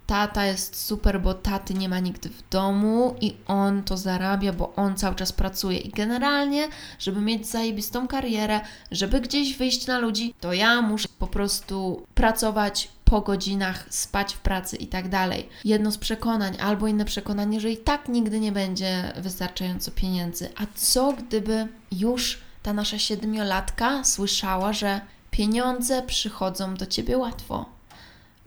tata 0.07 0.45
jest 0.45 0.75
super, 0.85 1.21
bo 1.21 1.33
taty 1.33 1.73
nie 1.73 1.89
ma 1.89 1.99
nigdy 1.99 2.29
w 2.29 2.49
domu 2.49 3.15
i 3.21 3.35
on 3.47 3.83
to 3.83 3.97
zarabia, 3.97 4.53
bo 4.53 4.75
on 4.75 4.95
cały 4.95 5.15
czas 5.15 5.31
pracuje. 5.31 5.77
I 5.79 5.89
generalnie, 5.89 6.67
żeby 6.99 7.21
mieć 7.21 7.47
zajebistą 7.47 8.07
karierę, 8.07 8.61
żeby 8.91 9.21
gdzieś 9.21 9.57
wyjść 9.57 9.87
na 9.87 9.99
ludzi, 9.99 10.33
to 10.39 10.53
ja 10.53 10.81
muszę 10.81 11.07
po 11.19 11.27
prostu 11.27 12.05
pracować 12.15 12.89
po 13.05 13.21
godzinach, 13.21 13.85
spać 13.89 14.33
w 14.33 14.39
pracy 14.39 14.75
i 14.77 14.87
tak 14.87 15.09
dalej. 15.09 15.49
Jedno 15.65 15.91
z 15.91 15.97
przekonań, 15.97 16.57
albo 16.59 16.87
inne 16.87 17.05
przekonanie, 17.05 17.59
że 17.59 17.71
i 17.71 17.77
tak 17.77 18.09
nigdy 18.09 18.39
nie 18.39 18.51
będzie 18.51 19.13
wystarczająco 19.17 19.91
pieniędzy. 19.91 20.49
A 20.57 20.65
co 20.75 21.13
gdyby 21.13 21.67
już 21.91 22.39
ta 22.63 22.73
nasza 22.73 22.99
siedmiolatka 22.99 24.03
słyszała, 24.03 24.73
że 24.73 25.01
pieniądze 25.31 26.03
przychodzą 26.03 26.75
do 26.75 26.85
ciebie 26.85 27.17
łatwo? 27.17 27.76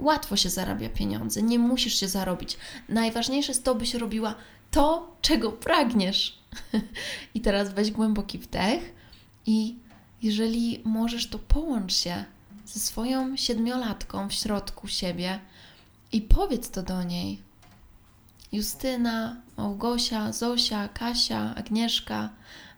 Łatwo 0.00 0.36
się 0.36 0.50
zarabia 0.50 0.88
pieniądze, 0.88 1.42
nie 1.42 1.58
musisz 1.58 2.00
się 2.00 2.08
zarobić. 2.08 2.56
Najważniejsze 2.88 3.52
jest 3.52 3.64
to, 3.64 3.74
byś 3.74 3.94
robiła 3.94 4.34
to, 4.70 5.16
czego 5.22 5.52
pragniesz. 5.52 6.38
I 7.34 7.40
teraz 7.40 7.74
weź 7.74 7.90
głęboki 7.90 8.38
wdech 8.38 8.94
i 9.46 9.76
jeżeli 10.22 10.82
możesz, 10.84 11.28
to 11.28 11.38
połącz 11.38 11.92
się 11.92 12.24
ze 12.66 12.80
swoją 12.80 13.36
siedmiolatką 13.36 14.28
w 14.28 14.32
środku 14.32 14.88
siebie 14.88 15.40
i 16.12 16.22
powiedz 16.22 16.70
to 16.70 16.82
do 16.82 17.02
niej. 17.02 17.42
Justyna, 18.52 19.36
Małgosia, 19.56 20.32
Zosia, 20.32 20.88
Kasia, 20.88 21.54
Agnieszka, 21.54 22.30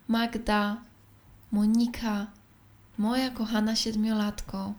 Magda, 0.09 0.77
Monika, 1.53 2.27
moja 2.99 3.31
kochana 3.31 3.77
siedmiolatko. 3.77 4.73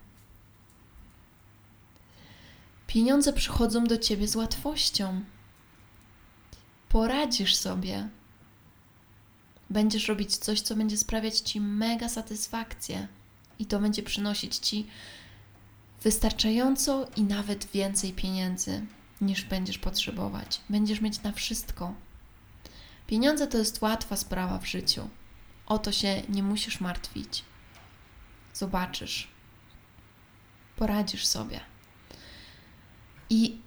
Pieniądze 2.87 3.33
przychodzą 3.33 3.83
do 3.83 3.97
ciebie 3.97 4.27
z 4.27 4.35
łatwością. 4.35 5.21
Poradzisz 6.89 7.55
sobie. 7.55 8.09
Będziesz 9.69 10.07
robić 10.07 10.37
coś, 10.37 10.61
co 10.61 10.75
będzie 10.75 10.97
sprawiać 10.97 11.39
ci 11.39 11.61
mega 11.61 12.09
satysfakcję, 12.09 13.07
i 13.59 13.65
to 13.65 13.79
będzie 13.79 14.03
przynosić 14.03 14.55
ci 14.55 14.87
wystarczająco 16.01 17.07
i 17.15 17.23
nawet 17.23 17.65
więcej 17.65 18.13
pieniędzy 18.13 18.85
niż 19.21 19.45
będziesz 19.45 19.77
potrzebować. 19.77 20.61
Będziesz 20.69 21.01
mieć 21.01 21.23
na 21.23 21.31
wszystko. 21.31 21.93
Pieniądze 23.07 23.47
to 23.47 23.57
jest 23.57 23.81
łatwa 23.81 24.15
sprawa 24.15 24.59
w 24.59 24.67
życiu. 24.67 25.09
O 25.65 25.79
to 25.79 25.91
się 25.91 26.21
nie 26.29 26.43
musisz 26.43 26.81
martwić. 26.81 27.43
Zobaczysz. 28.53 29.27
Poradzisz 30.75 31.25
sobie. 31.25 31.59
I 33.29 33.57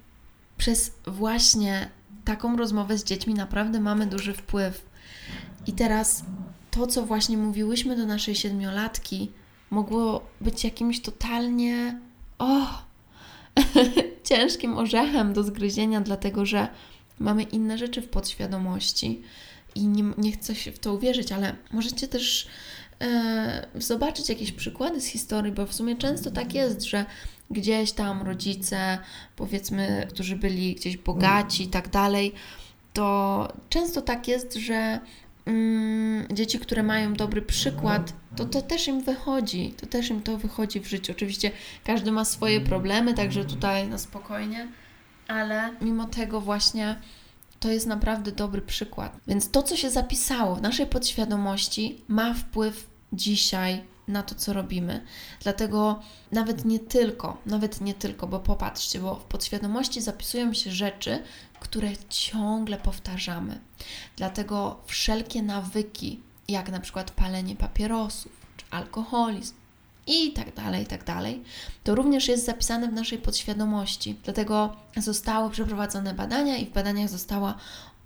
przez 0.58 0.92
właśnie 1.06 1.90
taką 2.24 2.56
rozmowę 2.56 2.98
z 2.98 3.04
dziećmi 3.04 3.34
naprawdę 3.34 3.80
mamy 3.80 4.06
duży 4.06 4.34
wpływ. 4.34 4.84
I 5.66 5.72
teraz 5.72 6.24
to, 6.70 6.86
co 6.86 7.06
właśnie 7.06 7.36
mówiłyśmy 7.36 7.96
do 7.96 8.06
naszej 8.06 8.34
siedmiolatki, 8.34 9.30
mogło 9.70 10.26
być 10.40 10.64
jakimś 10.64 11.00
totalnie 11.00 12.00
o, 12.38 12.66
ciężkim 14.28 14.78
orzechem 14.78 15.32
do 15.32 15.42
zgryzienia, 15.42 16.00
dlatego 16.00 16.46
że 16.46 16.68
mamy 17.18 17.42
inne 17.42 17.78
rzeczy 17.78 18.02
w 18.02 18.08
podświadomości 18.08 19.22
i 19.74 19.86
nie, 19.86 20.04
nie 20.18 20.32
chcę 20.32 20.54
się 20.54 20.72
w 20.72 20.78
to 20.78 20.94
uwierzyć, 20.94 21.32
ale 21.32 21.56
możecie 21.72 22.08
też 22.08 22.46
e, 23.00 23.66
zobaczyć 23.74 24.28
jakieś 24.28 24.52
przykłady 24.52 25.00
z 25.00 25.06
historii, 25.06 25.52
bo 25.52 25.66
w 25.66 25.74
sumie 25.74 25.96
często 25.96 26.30
tak 26.30 26.54
jest, 26.54 26.82
że 26.82 27.06
gdzieś 27.50 27.92
tam 27.92 28.22
rodzice, 28.22 28.98
powiedzmy, 29.36 30.06
którzy 30.10 30.36
byli 30.36 30.74
gdzieś 30.74 30.96
bogaci 30.96 31.62
i 31.62 31.68
tak 31.68 31.88
dalej, 31.88 32.32
to 32.92 33.48
często 33.68 34.02
tak 34.02 34.28
jest, 34.28 34.54
że 34.54 35.00
mm, 35.46 36.26
dzieci, 36.32 36.58
które 36.58 36.82
mają 36.82 37.14
dobry 37.14 37.42
przykład, 37.42 38.12
to 38.36 38.44
to 38.44 38.62
też 38.62 38.88
im 38.88 39.00
wychodzi, 39.00 39.74
to 39.80 39.86
też 39.86 40.10
im 40.10 40.22
to 40.22 40.38
wychodzi 40.38 40.80
w 40.80 40.86
życiu. 40.86 41.12
Oczywiście 41.12 41.50
każdy 41.84 42.12
ma 42.12 42.24
swoje 42.24 42.60
problemy, 42.60 43.14
także 43.14 43.44
tutaj 43.44 43.88
na 43.88 43.98
spokojnie, 43.98 44.68
ale 45.28 45.74
mimo 45.80 46.04
tego 46.04 46.40
właśnie 46.40 46.96
to 47.60 47.70
jest 47.70 47.86
naprawdę 47.86 48.32
dobry 48.32 48.62
przykład. 48.62 49.16
Więc 49.26 49.50
to, 49.50 49.62
co 49.62 49.76
się 49.76 49.90
zapisało 49.90 50.56
w 50.56 50.62
naszej 50.62 50.86
podświadomości, 50.86 52.00
ma 52.08 52.34
wpływ 52.34 52.90
dzisiaj 53.12 53.82
na 54.08 54.22
to, 54.22 54.34
co 54.34 54.52
robimy. 54.52 55.04
Dlatego 55.42 56.00
nawet 56.32 56.64
nie 56.64 56.78
tylko, 56.78 57.36
nawet 57.46 57.80
nie 57.80 57.94
tylko, 57.94 58.26
bo 58.26 58.40
popatrzcie, 58.40 59.00
bo 59.00 59.14
w 59.14 59.24
podświadomości 59.24 60.02
zapisują 60.02 60.54
się 60.54 60.70
rzeczy, 60.70 61.22
które 61.60 61.90
ciągle 62.08 62.76
powtarzamy. 62.76 63.60
Dlatego 64.16 64.80
wszelkie 64.86 65.42
nawyki, 65.42 66.20
jak 66.48 66.70
na 66.70 66.80
przykład 66.80 67.10
palenie 67.10 67.56
papierosów 67.56 68.32
czy 68.56 68.64
alkoholizm, 68.70 69.54
i 70.06 70.32
tak 70.32 70.54
dalej, 70.54 70.82
i 70.82 70.86
tak 70.86 71.04
dalej, 71.04 71.42
to 71.84 71.94
również 71.94 72.28
jest 72.28 72.44
zapisane 72.44 72.88
w 72.88 72.92
naszej 72.92 73.18
podświadomości. 73.18 74.16
Dlatego 74.24 74.76
zostały 74.96 75.50
przeprowadzone 75.50 76.14
badania 76.14 76.56
i 76.56 76.66
w 76.66 76.72
badaniach 76.72 77.08
została 77.08 77.54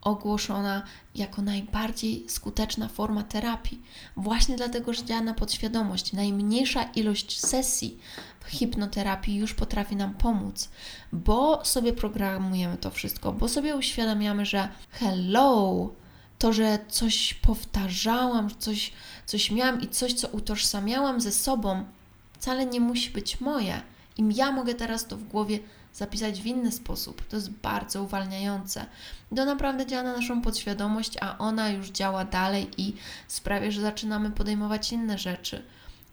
ogłoszona 0.03 0.83
jako 1.15 1.43
najbardziej 1.43 2.25
skuteczna 2.29 2.89
forma 2.89 3.23
terapii, 3.23 3.83
właśnie 4.17 4.57
dlatego, 4.57 4.93
że 4.93 5.05
działa 5.05 5.21
na 5.21 5.35
podświadomość. 5.35 6.13
Najmniejsza 6.13 6.83
ilość 6.83 7.41
sesji 7.41 7.99
w 8.41 8.47
hipnoterapii 8.47 9.37
już 9.37 9.55
potrafi 9.55 9.97
nam 9.97 10.15
pomóc, 10.15 10.69
bo 11.13 11.65
sobie 11.65 11.93
programujemy 11.93 12.77
to 12.77 12.91
wszystko, 12.91 13.33
bo 13.33 13.49
sobie 13.49 13.77
uświadamiamy, 13.77 14.47
że 14.47 14.69
hello, 14.91 15.91
to, 16.39 16.53
że 16.53 16.79
coś 16.89 17.35
powtarzałam, 17.35 18.51
coś, 18.59 18.93
coś 19.27 19.51
miałam 19.51 19.81
i 19.81 19.89
coś, 19.89 20.13
co 20.15 20.29
utożsamiałam 20.29 21.21
ze 21.21 21.33
sobą, 21.33 21.85
wcale 22.33 22.67
nie 22.67 22.81
musi 22.81 23.11
być 23.11 23.41
moje. 23.41 23.83
I 24.19 24.35
ja 24.35 24.53
mogę 24.53 24.75
teraz 24.75 25.07
to 25.07 25.17
w 25.17 25.25
głowie 25.25 25.59
zapisać 25.95 26.43
w 26.43 26.47
inny 26.47 26.73
sposób. 26.73 27.27
To 27.27 27.37
jest 27.37 27.51
bardzo 27.51 28.03
uwalniające. 28.03 28.87
To 29.37 29.45
naprawdę 29.45 29.87
działa 29.87 30.03
na 30.03 30.17
naszą 30.17 30.43
podświadomość, 30.43 31.17
a 31.21 31.39
ona 31.39 31.71
już 31.71 31.91
działa 31.91 32.25
dalej 32.25 32.71
i 32.77 32.97
sprawia, 33.29 33.71
że 33.71 33.81
zaczynamy 33.81 34.31
podejmować 34.31 34.93
inne 34.93 35.19
rzeczy. 35.19 35.63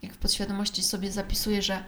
Jak 0.02 0.12
w 0.12 0.18
podświadomości 0.18 0.82
sobie 0.82 1.12
zapisuję, 1.12 1.62
że 1.62 1.84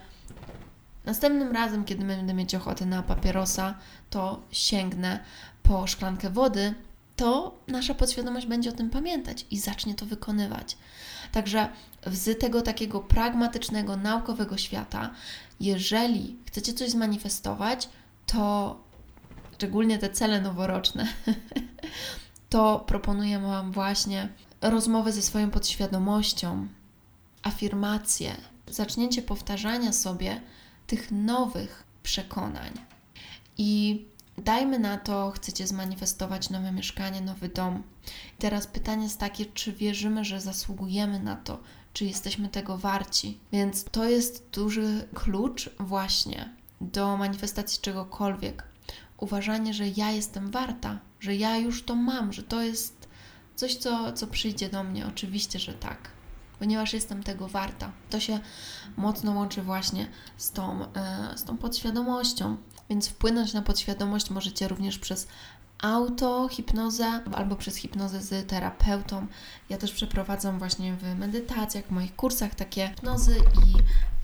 następnym 1.05 1.51
razem, 1.51 1.85
kiedy 1.85 2.05
będę 2.05 2.33
mieć 2.33 2.55
ochotę 2.55 2.85
na 2.85 3.03
papierosa, 3.03 3.75
to 4.09 4.41
sięgnę 4.51 5.19
po 5.63 5.87
szklankę 5.87 6.29
wody, 6.29 6.73
to 7.15 7.59
nasza 7.67 7.93
podświadomość 7.93 8.47
będzie 8.47 8.69
o 8.69 8.73
tym 8.73 8.89
pamiętać 8.89 9.45
i 9.51 9.59
zacznie 9.59 9.95
to 9.95 10.05
wykonywać. 10.05 10.77
Także 11.31 11.69
z 12.05 12.39
tego 12.39 12.61
takiego 12.61 12.99
pragmatycznego, 12.99 13.97
naukowego 13.97 14.57
świata, 14.57 15.09
jeżeli 15.65 16.37
chcecie 16.45 16.73
coś 16.73 16.89
zmanifestować, 16.89 17.89
to 18.25 18.77
szczególnie 19.53 19.97
te 19.97 20.09
cele 20.09 20.41
noworoczne, 20.41 21.07
to 22.49 22.79
proponuję 22.79 23.39
Wam 23.39 23.71
właśnie 23.71 24.29
rozmowę 24.61 25.11
ze 25.11 25.21
swoją 25.21 25.51
podświadomością, 25.51 26.67
afirmacje, 27.43 28.35
zacznięcie 28.67 29.21
powtarzania 29.21 29.93
sobie 29.93 30.41
tych 30.87 31.11
nowych 31.11 31.83
przekonań. 32.03 32.71
I 33.57 34.01
dajmy 34.37 34.79
na 34.79 34.97
to, 34.97 35.31
chcecie 35.31 35.67
zmanifestować 35.67 36.49
nowe 36.49 36.71
mieszkanie, 36.71 37.21
nowy 37.21 37.49
dom. 37.49 37.83
I 38.37 38.41
teraz 38.41 38.67
pytanie 38.67 39.03
jest 39.03 39.19
takie, 39.19 39.45
czy 39.45 39.73
wierzymy, 39.73 40.25
że 40.25 40.41
zasługujemy 40.41 41.19
na 41.19 41.35
to, 41.35 41.59
czy 41.93 42.05
jesteśmy 42.05 42.49
tego 42.49 42.77
warci. 42.77 43.39
Więc 43.51 43.83
to 43.83 44.05
jest 44.05 44.49
duży 44.53 45.07
klucz 45.13 45.69
właśnie 45.79 46.49
do 46.81 47.17
manifestacji 47.17 47.81
czegokolwiek. 47.81 48.63
Uważanie, 49.17 49.73
że 49.73 49.87
ja 49.87 50.11
jestem 50.11 50.51
warta, 50.51 50.99
że 51.19 51.35
ja 51.35 51.57
już 51.57 51.83
to 51.83 51.95
mam, 51.95 52.33
że 52.33 52.43
to 52.43 52.61
jest 52.61 53.07
coś, 53.55 53.75
co, 53.75 54.13
co 54.13 54.27
przyjdzie 54.27 54.69
do 54.69 54.83
mnie. 54.83 55.07
Oczywiście, 55.07 55.59
że 55.59 55.73
tak, 55.73 56.09
ponieważ 56.59 56.93
jestem 56.93 57.23
tego 57.23 57.47
warta. 57.47 57.91
To 58.09 58.19
się 58.19 58.39
mocno 58.97 59.31
łączy 59.31 59.61
właśnie 59.61 60.07
z 60.37 60.51
tą, 60.51 60.93
e, 60.93 61.33
z 61.35 61.43
tą 61.43 61.57
podświadomością. 61.57 62.57
Więc 62.89 63.07
wpłynąć 63.07 63.53
na 63.53 63.61
podświadomość 63.61 64.29
możecie 64.29 64.67
również 64.67 64.99
przez 64.99 65.27
autohipnozę 65.81 67.21
albo 67.33 67.55
przez 67.55 67.75
hipnozę 67.75 68.21
z 68.21 68.47
terapeutą. 68.47 69.27
Ja 69.69 69.77
też 69.77 69.91
przeprowadzam 69.91 70.59
właśnie 70.59 70.93
w 70.93 71.19
medytacjach, 71.19 71.85
w 71.85 71.91
moich 71.91 72.15
kursach 72.15 72.55
takie 72.55 72.87
hipnozy 72.87 73.35
i 73.37 73.73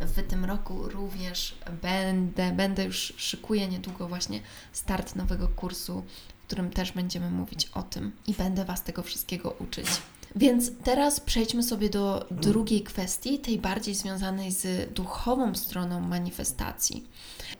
w 0.06 0.28
tym 0.28 0.46
roku 0.46 0.89
również 0.89 1.58
będę, 1.82 2.52
będę 2.52 2.84
już 2.84 3.13
szykuję 3.17 3.67
niedługo 3.67 4.08
właśnie 4.08 4.39
start 4.74 5.15
nowego 5.15 5.48
kursu, 5.48 6.04
w 6.43 6.48
którym 6.48 6.70
też 6.70 6.91
będziemy 6.91 7.30
mówić 7.32 7.70
o 7.74 7.84
tym 7.84 8.12
i 8.28 8.34
będę 8.34 8.65
Was 8.65 8.84
tego 8.84 9.04
wszystkiego 9.04 9.56
uczyć. 9.60 9.88
Więc 10.36 10.72
teraz 10.84 11.20
przejdźmy 11.20 11.63
sobie 11.63 11.89
do 11.89 12.26
drugiej 12.32 12.84
kwestii, 12.84 13.39
tej 13.39 13.60
bardziej 13.60 13.96
związanej 13.96 14.52
z 14.52 14.93
duchową 14.93 15.56
stroną 15.56 16.00
manifestacji 16.00 17.08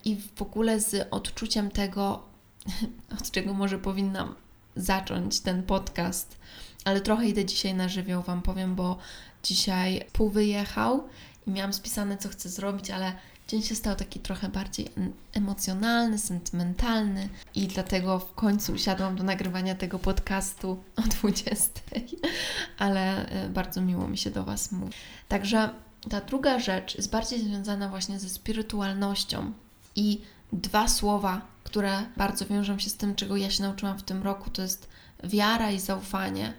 i 0.06 0.18
w 0.36 0.42
ogóle 0.42 0.80
z 0.80 1.08
odczuciem 1.12 1.72
tego, 1.72 2.24
od 3.20 3.32
czego 3.32 3.54
może 3.54 3.80
powinnam 3.80 4.36
zacząć 4.76 5.40
ten 5.40 5.64
podcast. 5.64 6.38
Ale 6.86 7.02
trochę 7.02 7.26
idę 7.26 7.46
dzisiaj 7.46 7.74
na 7.74 7.90
żywioł, 7.90 8.24
Wam 8.24 8.42
powiem, 8.42 8.76
bo 8.76 8.98
dzisiaj 9.44 10.06
pół 10.14 10.30
wyjechał 10.30 11.04
i 11.48 11.52
miałam 11.52 11.74
spisane, 11.74 12.18
co 12.18 12.30
chcę 12.30 12.50
zrobić, 12.50 12.92
ale 12.92 13.14
dzień 13.48 13.62
się 13.62 13.76
stał 13.76 13.96
taki 13.96 14.20
trochę 14.20 14.50
bardziej 14.50 14.88
emocjonalny, 15.34 16.18
sentymentalny 16.18 17.30
i 17.56 17.68
dlatego 17.68 18.20
w 18.20 18.34
końcu 18.34 18.74
usiadłam 18.74 19.16
do 19.16 19.24
nagrywania 19.24 19.76
tego 19.76 20.00
podcastu 20.00 20.84
o 20.96 21.02
20. 21.02 21.82
ale 22.78 23.30
e, 23.30 23.50
bardzo 23.50 23.82
miło 23.82 24.08
mi 24.08 24.18
się 24.18 24.32
do 24.32 24.44
Was 24.44 24.72
mówi. 24.72 24.94
Także 25.28 25.70
ta 26.10 26.22
druga 26.22 26.60
rzecz 26.60 26.96
jest 26.96 27.12
bardziej 27.12 27.40
związana 27.40 27.90
właśnie 27.90 28.20
ze 28.20 28.30
spirytualnością 28.30 29.52
i 29.96 30.22
dwa 30.54 30.88
słowa, 30.88 31.42
które 31.68 32.06
bardzo 32.18 32.46
wiążą 32.46 32.80
się 32.80 32.90
z 32.90 32.96
tym, 32.96 33.16
czego 33.16 33.38
ja 33.38 33.50
się 33.50 33.64
nauczyłam 33.64 33.98
w 33.98 34.04
tym 34.04 34.24
roku, 34.24 34.50
to 34.50 34.62
jest 34.62 34.90
wiara 35.24 35.72
i 35.72 35.80
zaufanie. 35.80 36.54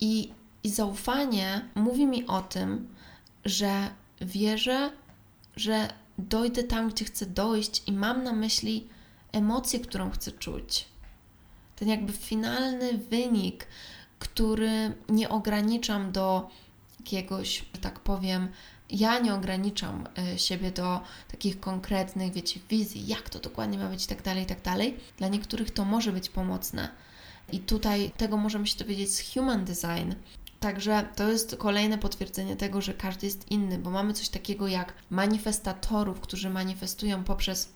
I, 0.00 0.32
i 0.64 0.70
zaufanie 0.70 1.68
mówi 1.74 2.06
mi 2.06 2.26
o 2.26 2.40
tym, 2.42 2.88
że 3.44 3.88
wierzę, 4.20 4.90
że 5.56 5.88
dojdę 6.18 6.64
tam, 6.64 6.90
gdzie 6.90 7.04
chcę 7.04 7.26
dojść 7.26 7.82
i 7.86 7.92
mam 7.92 8.24
na 8.24 8.32
myśli 8.32 8.88
emocję, 9.32 9.80
którą 9.80 10.10
chcę 10.10 10.32
czuć. 10.32 10.88
ten 11.76 11.88
jakby 11.88 12.12
finalny 12.12 12.98
wynik, 12.98 13.66
który 14.18 14.94
nie 15.08 15.28
ograniczam 15.28 16.12
do 16.12 16.50
jakiegoś, 16.98 17.64
że 17.74 17.80
tak 17.80 18.00
powiem, 18.00 18.48
ja 18.90 19.18
nie 19.18 19.34
ograniczam 19.34 20.08
e, 20.18 20.38
siebie 20.38 20.70
do 20.70 21.00
takich 21.30 21.60
konkretnych, 21.60 22.32
wiecie, 22.32 22.60
wizji, 22.70 23.06
jak 23.06 23.30
to 23.30 23.38
dokładnie 23.38 23.78
ma 23.78 23.88
być 23.88 24.04
i 24.04 24.08
tak 24.08 24.22
dalej, 24.22 24.42
i 24.42 24.46
tak 24.46 24.62
dalej. 24.62 24.96
Dla 25.16 25.28
niektórych 25.28 25.70
to 25.70 25.84
może 25.84 26.12
być 26.12 26.28
pomocne. 26.28 26.88
I 27.52 27.58
tutaj 27.58 28.10
tego 28.16 28.36
możemy 28.36 28.66
się 28.66 28.78
dowiedzieć 28.78 29.14
z 29.14 29.34
Human 29.34 29.64
Design. 29.64 30.12
Także 30.60 31.08
to 31.16 31.28
jest 31.28 31.56
kolejne 31.56 31.98
potwierdzenie 31.98 32.56
tego, 32.56 32.80
że 32.80 32.94
każdy 32.94 33.26
jest 33.26 33.50
inny, 33.50 33.78
bo 33.78 33.90
mamy 33.90 34.12
coś 34.12 34.28
takiego 34.28 34.68
jak 34.68 34.92
manifestatorów, 35.10 36.20
którzy 36.20 36.50
manifestują 36.50 37.24
poprzez 37.24 37.68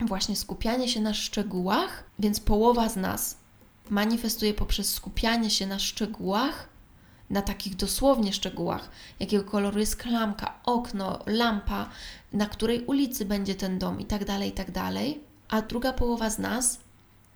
właśnie 0.00 0.36
skupianie 0.36 0.88
się 0.88 1.00
na 1.00 1.14
szczegółach, 1.14 2.04
więc 2.18 2.40
połowa 2.40 2.88
z 2.88 2.96
nas 2.96 3.36
manifestuje 3.90 4.54
poprzez 4.54 4.94
skupianie 4.94 5.50
się 5.50 5.66
na 5.66 5.78
szczegółach, 5.78 6.68
na 7.30 7.42
takich 7.42 7.76
dosłownie 7.76 8.32
szczegółach, 8.32 8.90
jakiego 9.20 9.44
koloru 9.44 9.80
jest 9.80 9.96
klamka, 9.96 10.60
okno, 10.64 11.18
lampa, 11.26 11.90
na 12.32 12.46
której 12.46 12.84
ulicy 12.84 13.24
będzie 13.24 13.54
ten 13.54 13.78
dom 13.78 14.00
i 14.00 14.04
tak 14.04 14.24
dalej, 14.24 14.48
i 14.48 14.52
tak 14.52 14.70
dalej. 14.70 15.20
A 15.48 15.62
druga 15.62 15.92
połowa 15.92 16.30
z 16.30 16.38
nas 16.38 16.78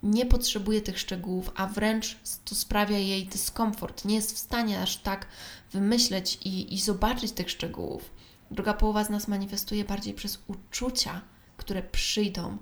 nie 0.02 0.26
potrzebuje 0.26 0.80
tych 0.80 0.98
szczegółów, 0.98 1.50
a 1.54 1.66
wręcz 1.66 2.16
to 2.44 2.54
sprawia 2.54 2.98
jej 2.98 3.26
dyskomfort. 3.26 4.04
Nie 4.04 4.14
jest 4.14 4.34
w 4.34 4.38
stanie 4.38 4.82
aż 4.82 4.96
tak 4.96 5.26
wymyśleć 5.72 6.38
i, 6.44 6.74
i 6.74 6.80
zobaczyć 6.80 7.32
tych 7.32 7.50
szczegółów. 7.50 8.10
Druga 8.50 8.74
połowa 8.74 9.04
z 9.04 9.10
nas 9.10 9.28
manifestuje 9.28 9.84
bardziej 9.84 10.14
przez 10.14 10.38
uczucia, 10.46 11.20
które 11.56 11.82
przyjdą, 11.82 12.58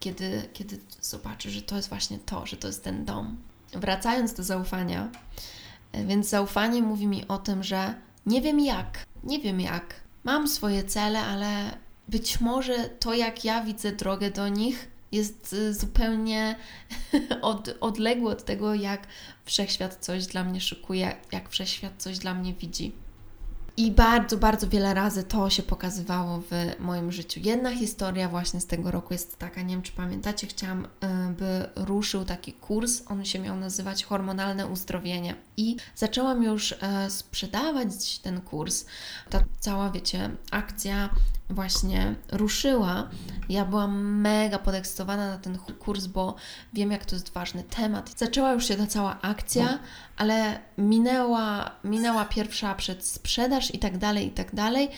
kiedy, 0.00 0.48
kiedy 0.52 0.78
zobaczy, 1.00 1.50
że 1.50 1.62
to 1.62 1.76
jest 1.76 1.88
właśnie 1.88 2.18
to, 2.18 2.46
że 2.46 2.56
to 2.56 2.66
jest 2.66 2.84
ten 2.84 3.04
dom. 3.04 3.36
Wracając 3.72 4.34
do 4.34 4.42
zaufania, 4.42 5.10
więc 5.92 6.28
zaufanie 6.28 6.82
mówi 6.82 7.06
mi 7.06 7.28
o 7.28 7.38
tym, 7.38 7.62
że 7.62 7.94
nie 8.26 8.42
wiem 8.42 8.60
jak, 8.60 9.06
nie 9.24 9.38
wiem 9.38 9.60
jak. 9.60 9.94
Mam 10.24 10.48
swoje 10.48 10.84
cele, 10.84 11.20
ale 11.20 11.78
być 12.08 12.40
może 12.40 12.88
to, 12.88 13.14
jak 13.14 13.44
ja 13.44 13.64
widzę 13.64 13.92
drogę 13.92 14.30
do 14.30 14.48
nich, 14.48 14.88
jest 15.12 15.52
y, 15.52 15.74
zupełnie 15.74 16.56
od, 17.42 17.74
odległy 17.80 18.30
od 18.30 18.44
tego, 18.44 18.74
jak 18.74 19.06
wszechświat 19.44 19.96
coś 20.00 20.26
dla 20.26 20.44
mnie 20.44 20.60
szykuje, 20.60 21.16
jak 21.32 21.48
wszechświat 21.48 21.92
coś 21.98 22.18
dla 22.18 22.34
mnie 22.34 22.54
widzi. 22.54 22.92
I 23.78 23.90
bardzo, 23.92 24.36
bardzo 24.36 24.68
wiele 24.68 24.94
razy 24.94 25.24
to 25.24 25.50
się 25.50 25.62
pokazywało 25.62 26.42
w 26.50 26.80
moim 26.80 27.12
życiu. 27.12 27.40
Jedna 27.44 27.76
historia 27.76 28.28
właśnie 28.28 28.60
z 28.60 28.66
tego 28.66 28.90
roku 28.90 29.12
jest 29.14 29.38
taka, 29.38 29.62
nie 29.62 29.74
wiem 29.74 29.82
czy 29.82 29.92
pamiętacie, 29.92 30.46
chciałam, 30.46 30.84
y, 30.84 30.88
by 31.38 31.68
ruszył 31.76 32.24
taki 32.24 32.52
kurs, 32.52 33.02
on 33.06 33.24
się 33.24 33.38
miał 33.38 33.56
nazywać 33.56 34.04
Hormonalne 34.04 34.66
Uzdrowienie. 34.66 35.34
I 35.56 35.76
zaczęłam 35.96 36.42
już 36.42 36.74
e, 36.80 37.10
sprzedawać 37.10 38.18
ten 38.18 38.40
kurs. 38.40 38.84
Ta 39.30 39.44
cała, 39.60 39.90
wiecie, 39.90 40.30
akcja 40.50 41.10
właśnie 41.50 42.14
ruszyła. 42.32 43.08
Ja 43.48 43.64
byłam 43.64 44.20
mega 44.20 44.58
podekscytowana 44.58 45.28
na 45.28 45.38
ten 45.38 45.58
kurs, 45.58 46.06
bo 46.06 46.34
wiem, 46.72 46.90
jak 46.90 47.04
to 47.04 47.16
jest 47.16 47.32
ważny 47.32 47.62
temat. 47.62 48.14
Zaczęła 48.16 48.52
już 48.52 48.68
się 48.68 48.76
ta 48.76 48.86
cała 48.86 49.20
akcja, 49.20 49.64
no. 49.64 49.78
ale 50.16 50.60
minęła, 50.78 51.70
minęła 51.84 52.24
pierwsza 52.24 52.74
przedsprzedaż 52.74 53.74
i 53.74 53.78
tak 53.78 53.98
dalej, 53.98 54.26
i 54.26 54.30
tak 54.30 54.54
dalej. 54.54 54.88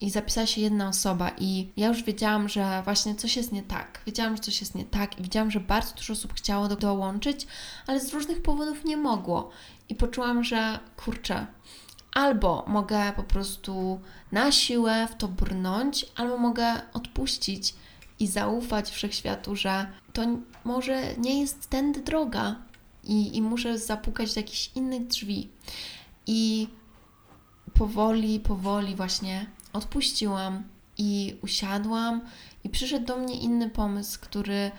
I 0.00 0.10
zapisała 0.10 0.46
się 0.46 0.60
jedna 0.60 0.88
osoba, 0.88 1.30
i 1.38 1.72
ja 1.76 1.88
już 1.88 2.02
wiedziałam, 2.02 2.48
że 2.48 2.82
właśnie 2.84 3.14
coś 3.14 3.36
jest 3.36 3.52
nie 3.52 3.62
tak. 3.62 4.00
Wiedziałam, 4.06 4.36
że 4.36 4.42
coś 4.42 4.60
jest 4.60 4.74
nie 4.74 4.84
tak, 4.84 5.18
i 5.18 5.22
widziałam, 5.22 5.50
że 5.50 5.60
bardzo 5.60 5.94
dużo 5.94 6.12
osób 6.12 6.34
chciało 6.34 6.68
do, 6.68 6.76
dołączyć, 6.76 7.46
ale 7.86 8.00
z 8.00 8.12
różnych 8.12 8.42
powodów 8.42 8.84
nie 8.84 8.96
mogło. 8.96 9.50
I 9.88 9.94
poczułam, 9.94 10.44
że 10.44 10.78
kurczę, 10.96 11.46
albo 12.18 12.64
mogę 12.66 13.12
po 13.16 13.22
prostu 13.22 14.00
na 14.32 14.52
siłę 14.52 15.08
w 15.10 15.16
to 15.16 15.28
brnąć, 15.28 16.06
albo 16.16 16.38
mogę 16.38 16.72
odpuścić 16.92 17.74
i 18.18 18.26
zaufać 18.26 18.90
wszechświatu, 18.90 19.56
że 19.56 19.86
to 20.12 20.22
może 20.64 21.16
nie 21.16 21.40
jest 21.40 21.70
tędy 21.70 22.02
droga 22.02 22.56
i, 23.04 23.36
i 23.36 23.42
muszę 23.42 23.78
zapukać 23.78 24.34
do 24.34 24.40
jakichś 24.40 24.70
innych 24.74 25.06
drzwi. 25.06 25.48
I 26.26 26.68
powoli, 27.74 28.40
powoli 28.40 28.96
właśnie 28.96 29.46
odpuściłam 29.72 30.62
i 30.96 31.36
usiadłam, 31.42 32.20
i 32.64 32.68
przyszedł 32.68 33.06
do 33.06 33.16
mnie 33.16 33.34
inny 33.34 33.70
pomysł, 33.70 34.20
który 34.20 34.70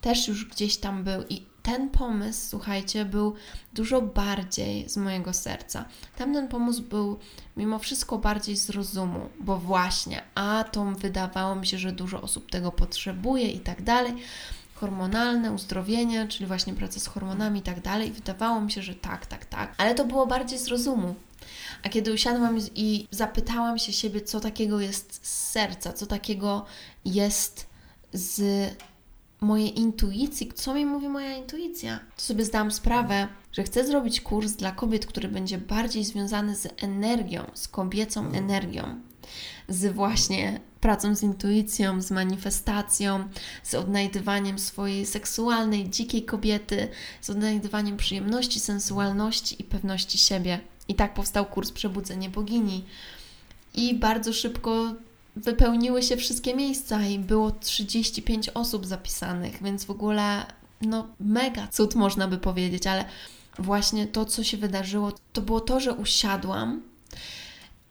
też 0.00 0.28
już 0.28 0.44
gdzieś 0.44 0.76
tam 0.76 1.04
był 1.04 1.22
i 1.28 1.42
ten 1.66 1.90
pomysł, 1.90 2.48
słuchajcie, 2.50 3.04
był 3.04 3.34
dużo 3.72 4.02
bardziej 4.02 4.88
z 4.88 4.96
mojego 4.96 5.32
serca. 5.32 5.84
Tamten 6.16 6.48
pomysł 6.48 6.82
był 6.82 7.18
mimo 7.56 7.78
wszystko 7.78 8.18
bardziej 8.18 8.56
z 8.56 8.70
rozumu, 8.70 9.20
bo 9.40 9.58
właśnie, 9.58 10.22
a 10.34 10.64
to 10.72 10.84
wydawało 10.84 11.54
mi 11.54 11.66
się, 11.66 11.78
że 11.78 11.92
dużo 11.92 12.22
osób 12.22 12.50
tego 12.50 12.72
potrzebuje 12.72 13.50
i 13.50 13.60
tak 13.60 13.82
dalej. 13.82 14.14
Hormonalne 14.74 15.52
uzdrowienie, 15.52 16.28
czyli 16.28 16.46
właśnie 16.46 16.74
praca 16.74 17.00
z 17.00 17.06
hormonami 17.06 17.60
i 17.60 17.62
tak 17.62 17.80
dalej. 17.80 18.12
Wydawało 18.12 18.60
mi 18.60 18.72
się, 18.72 18.82
że 18.82 18.94
tak, 18.94 19.26
tak, 19.26 19.44
tak, 19.44 19.74
ale 19.78 19.94
to 19.94 20.04
było 20.04 20.26
bardziej 20.26 20.58
z 20.58 20.68
rozumu. 20.68 21.14
A 21.82 21.88
kiedy 21.88 22.12
usiadłam 22.12 22.58
i 22.74 23.08
zapytałam 23.10 23.78
się 23.78 23.92
siebie, 23.92 24.20
co 24.20 24.40
takiego 24.40 24.80
jest 24.80 25.26
z 25.26 25.50
serca, 25.50 25.92
co 25.92 26.06
takiego 26.06 26.66
jest 27.04 27.66
z 28.12 28.40
mojej 29.40 29.78
intuicji, 29.78 30.52
co 30.54 30.74
mi 30.74 30.86
mówi 30.86 31.08
moja 31.08 31.36
intuicja, 31.36 32.00
to 32.16 32.22
sobie 32.22 32.44
zdałam 32.44 32.70
sprawę, 32.70 33.28
że 33.52 33.62
chcę 33.62 33.86
zrobić 33.86 34.20
kurs 34.20 34.52
dla 34.52 34.72
kobiet, 34.72 35.06
który 35.06 35.28
będzie 35.28 35.58
bardziej 35.58 36.04
związany 36.04 36.56
z 36.56 36.68
energią, 36.82 37.50
z 37.54 37.68
kobiecą 37.68 38.32
energią, 38.32 39.00
z 39.68 39.94
właśnie 39.94 40.60
pracą 40.80 41.14
z 41.14 41.22
intuicją, 41.22 42.02
z 42.02 42.10
manifestacją, 42.10 43.28
z 43.62 43.74
odnajdywaniem 43.74 44.58
swojej 44.58 45.06
seksualnej, 45.06 45.90
dzikiej 45.90 46.24
kobiety, 46.24 46.88
z 47.20 47.30
odnajdywaniem 47.30 47.96
przyjemności, 47.96 48.60
sensualności 48.60 49.56
i 49.62 49.64
pewności 49.64 50.18
siebie. 50.18 50.60
I 50.88 50.94
tak 50.94 51.14
powstał 51.14 51.46
kurs 51.46 51.72
Przebudzenie 51.72 52.30
Bogini. 52.30 52.84
I 53.74 53.94
bardzo 53.94 54.32
szybko 54.32 54.94
wypełniły 55.36 56.02
się 56.02 56.16
wszystkie 56.16 56.56
miejsca 56.56 57.06
i 57.06 57.18
było 57.18 57.50
35 57.50 58.48
osób 58.48 58.86
zapisanych, 58.86 59.62
więc 59.62 59.84
w 59.84 59.90
ogóle 59.90 60.46
no 60.80 61.06
mega 61.20 61.68
cud 61.68 61.94
można 61.94 62.28
by 62.28 62.38
powiedzieć, 62.38 62.86
ale 62.86 63.04
właśnie 63.58 64.06
to, 64.06 64.24
co 64.24 64.44
się 64.44 64.56
wydarzyło, 64.56 65.12
to 65.32 65.42
było 65.42 65.60
to, 65.60 65.80
że 65.80 65.94
usiadłam 65.94 66.82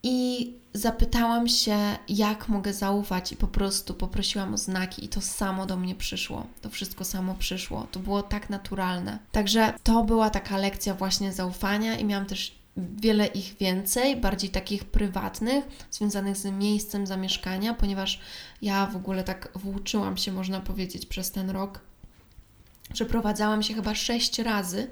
i 0.03 0.53
zapytałam 0.73 1.47
się, 1.47 1.77
jak 2.09 2.49
mogę 2.49 2.73
zaufać, 2.73 3.31
i 3.31 3.35
po 3.35 3.47
prostu 3.47 3.93
poprosiłam 3.93 4.53
o 4.53 4.57
znaki, 4.57 5.05
i 5.05 5.09
to 5.09 5.21
samo 5.21 5.65
do 5.65 5.77
mnie 5.77 5.95
przyszło. 5.95 6.47
To 6.61 6.69
wszystko 6.69 7.05
samo 7.05 7.35
przyszło. 7.39 7.87
To 7.91 7.99
było 7.99 8.23
tak 8.23 8.49
naturalne. 8.49 9.19
Także 9.31 9.73
to 9.83 10.03
była 10.03 10.29
taka 10.29 10.57
lekcja 10.57 10.93
właśnie 10.93 11.33
zaufania, 11.33 11.97
i 11.97 12.05
miałam 12.05 12.25
też 12.25 12.55
wiele 12.77 13.25
ich 13.27 13.55
więcej, 13.59 14.15
bardziej 14.15 14.49
takich 14.49 14.85
prywatnych, 14.85 15.65
związanych 15.91 16.37
z 16.37 16.45
miejscem 16.45 17.07
zamieszkania, 17.07 17.73
ponieważ 17.73 18.19
ja 18.61 18.85
w 18.85 18.95
ogóle 18.95 19.23
tak 19.23 19.49
włóczyłam 19.55 20.17
się, 20.17 20.31
można 20.31 20.59
powiedzieć, 20.59 21.05
przez 21.05 21.31
ten 21.31 21.49
rok. 21.49 21.79
Przeprowadzałam 22.93 23.63
się 23.63 23.73
chyba 23.73 23.95
sześć 23.95 24.39
razy 24.39 24.87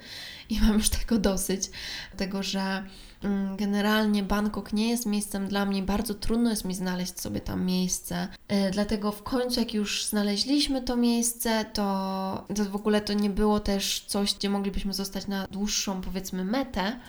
i 0.50 0.60
mam 0.62 0.74
już 0.74 0.90
tego 0.90 1.18
dosyć, 1.20 1.70
tego, 2.18 2.44
że 2.44 2.84
mm, 3.24 3.58
generalnie 3.58 4.24
Bangkok 4.24 4.74
nie 4.74 4.90
jest 4.90 5.06
miejscem 5.06 5.48
dla 5.48 5.66
mnie, 5.66 5.84
bardzo 5.84 6.14
trudno 6.14 6.50
jest 6.50 6.66
mi 6.66 6.76
znaleźć 6.76 7.20
sobie 7.20 7.40
tam 7.40 7.66
miejsce. 7.66 8.28
E, 8.48 8.72
dlatego 8.72 9.12
w 9.12 9.24
końcu, 9.24 9.60
jak 9.60 9.74
już 9.74 10.06
znaleźliśmy 10.06 10.82
to 10.82 10.96
miejsce, 10.96 11.66
to, 11.74 12.48
to 12.56 12.66
w 12.66 12.76
ogóle 12.76 13.02
to 13.02 13.14
nie 13.14 13.30
było 13.30 13.60
też 13.60 14.06
coś, 14.08 14.34
gdzie 14.34 14.50
moglibyśmy 14.50 14.94
zostać 14.94 15.28
na 15.28 15.48
dłuższą, 15.48 16.02
powiedzmy, 16.02 16.46
metę 16.46 17.00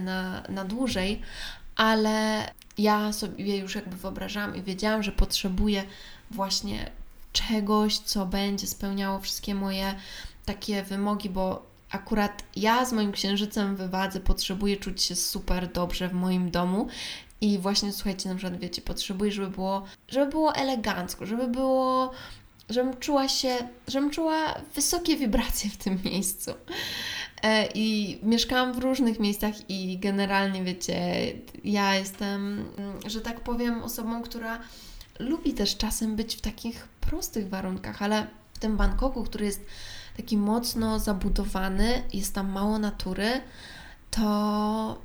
na, 0.00 0.42
na 0.48 0.64
dłużej, 0.64 1.20
ale 1.76 2.48
ja 2.78 3.12
sobie 3.12 3.56
już 3.58 3.74
jakby 3.74 3.96
wyobrażałam 3.96 4.56
i 4.56 4.62
wiedziałam, 4.62 5.02
że 5.02 5.12
potrzebuję 5.12 5.84
właśnie 6.30 6.90
czegoś, 7.32 7.98
co 7.98 8.26
będzie 8.26 8.66
spełniało 8.66 9.18
wszystkie 9.18 9.54
moje 9.54 9.94
takie 10.44 10.82
wymogi, 10.82 11.30
bo 11.30 11.66
akurat 11.90 12.42
ja 12.56 12.84
z 12.84 12.92
moim 12.92 13.12
księżycem 13.12 13.76
w 13.76 13.90
wadze 13.90 14.20
potrzebuję 14.20 14.76
czuć 14.76 15.02
się 15.02 15.16
super 15.16 15.72
dobrze 15.72 16.08
w 16.08 16.12
moim 16.12 16.50
domu 16.50 16.88
i 17.40 17.58
właśnie 17.58 17.92
słuchajcie, 17.92 18.28
na 18.28 18.34
przykład 18.34 18.60
wiecie, 18.60 18.82
potrzebuję, 18.82 19.32
żeby 19.32 19.50
było, 19.50 19.84
żeby 20.08 20.30
było 20.30 20.54
elegancko, 20.54 21.26
żeby 21.26 21.48
było, 21.48 22.10
żebym 22.70 22.96
czuła 22.96 23.28
się, 23.28 23.68
żebym 23.88 24.10
czuła 24.10 24.54
wysokie 24.74 25.16
wibracje 25.16 25.70
w 25.70 25.76
tym 25.76 25.98
miejscu. 26.04 26.50
E, 27.44 27.68
I 27.74 28.18
mieszkałam 28.22 28.72
w 28.72 28.78
różnych 28.78 29.20
miejscach 29.20 29.70
i 29.70 29.98
generalnie, 29.98 30.64
wiecie, 30.64 30.96
ja 31.64 31.94
jestem, 31.94 32.64
mm, 32.78 33.10
że 33.10 33.20
tak 33.20 33.40
powiem, 33.40 33.82
osobą, 33.82 34.22
która 34.22 34.60
lubi 35.18 35.54
też 35.54 35.76
czasem 35.76 36.16
być 36.16 36.36
w 36.36 36.40
takich 36.40 36.88
prostych 37.00 37.48
warunkach, 37.48 38.02
ale 38.02 38.26
w 38.52 38.58
tym 38.58 38.76
Bangkoku, 38.76 39.24
który 39.24 39.44
jest 39.44 39.66
taki 40.16 40.36
mocno 40.36 40.98
zabudowany, 40.98 42.02
jest 42.12 42.34
tam 42.34 42.50
mało 42.50 42.78
natury, 42.78 43.40
to 44.10 44.98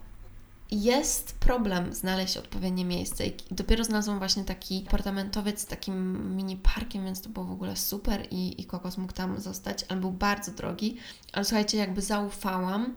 jest 0.71 1.38
problem 1.39 1.93
znaleźć 1.93 2.38
odpowiednie 2.38 2.86
miejsce. 2.86 3.25
I 3.25 3.34
dopiero 3.51 3.84
znalazłam 3.84 4.17
właśnie 4.17 4.43
taki 4.43 4.84
apartamentowiec 4.88 5.62
z 5.62 5.65
takim 5.65 6.36
mini 6.36 6.58
parkiem, 6.58 7.05
więc 7.05 7.21
to 7.21 7.29
było 7.29 7.45
w 7.45 7.51
ogóle 7.51 7.75
super 7.75 8.27
i, 8.32 8.62
i 8.62 8.65
kokos 8.65 8.97
mógł 8.97 9.13
tam 9.13 9.41
zostać, 9.41 9.86
ale 9.89 9.99
był 9.99 10.12
bardzo 10.12 10.51
drogi. 10.51 10.97
Ale 11.34 11.45
słuchajcie, 11.45 11.77
jakby 11.77 12.01
zaufałam 12.01 12.95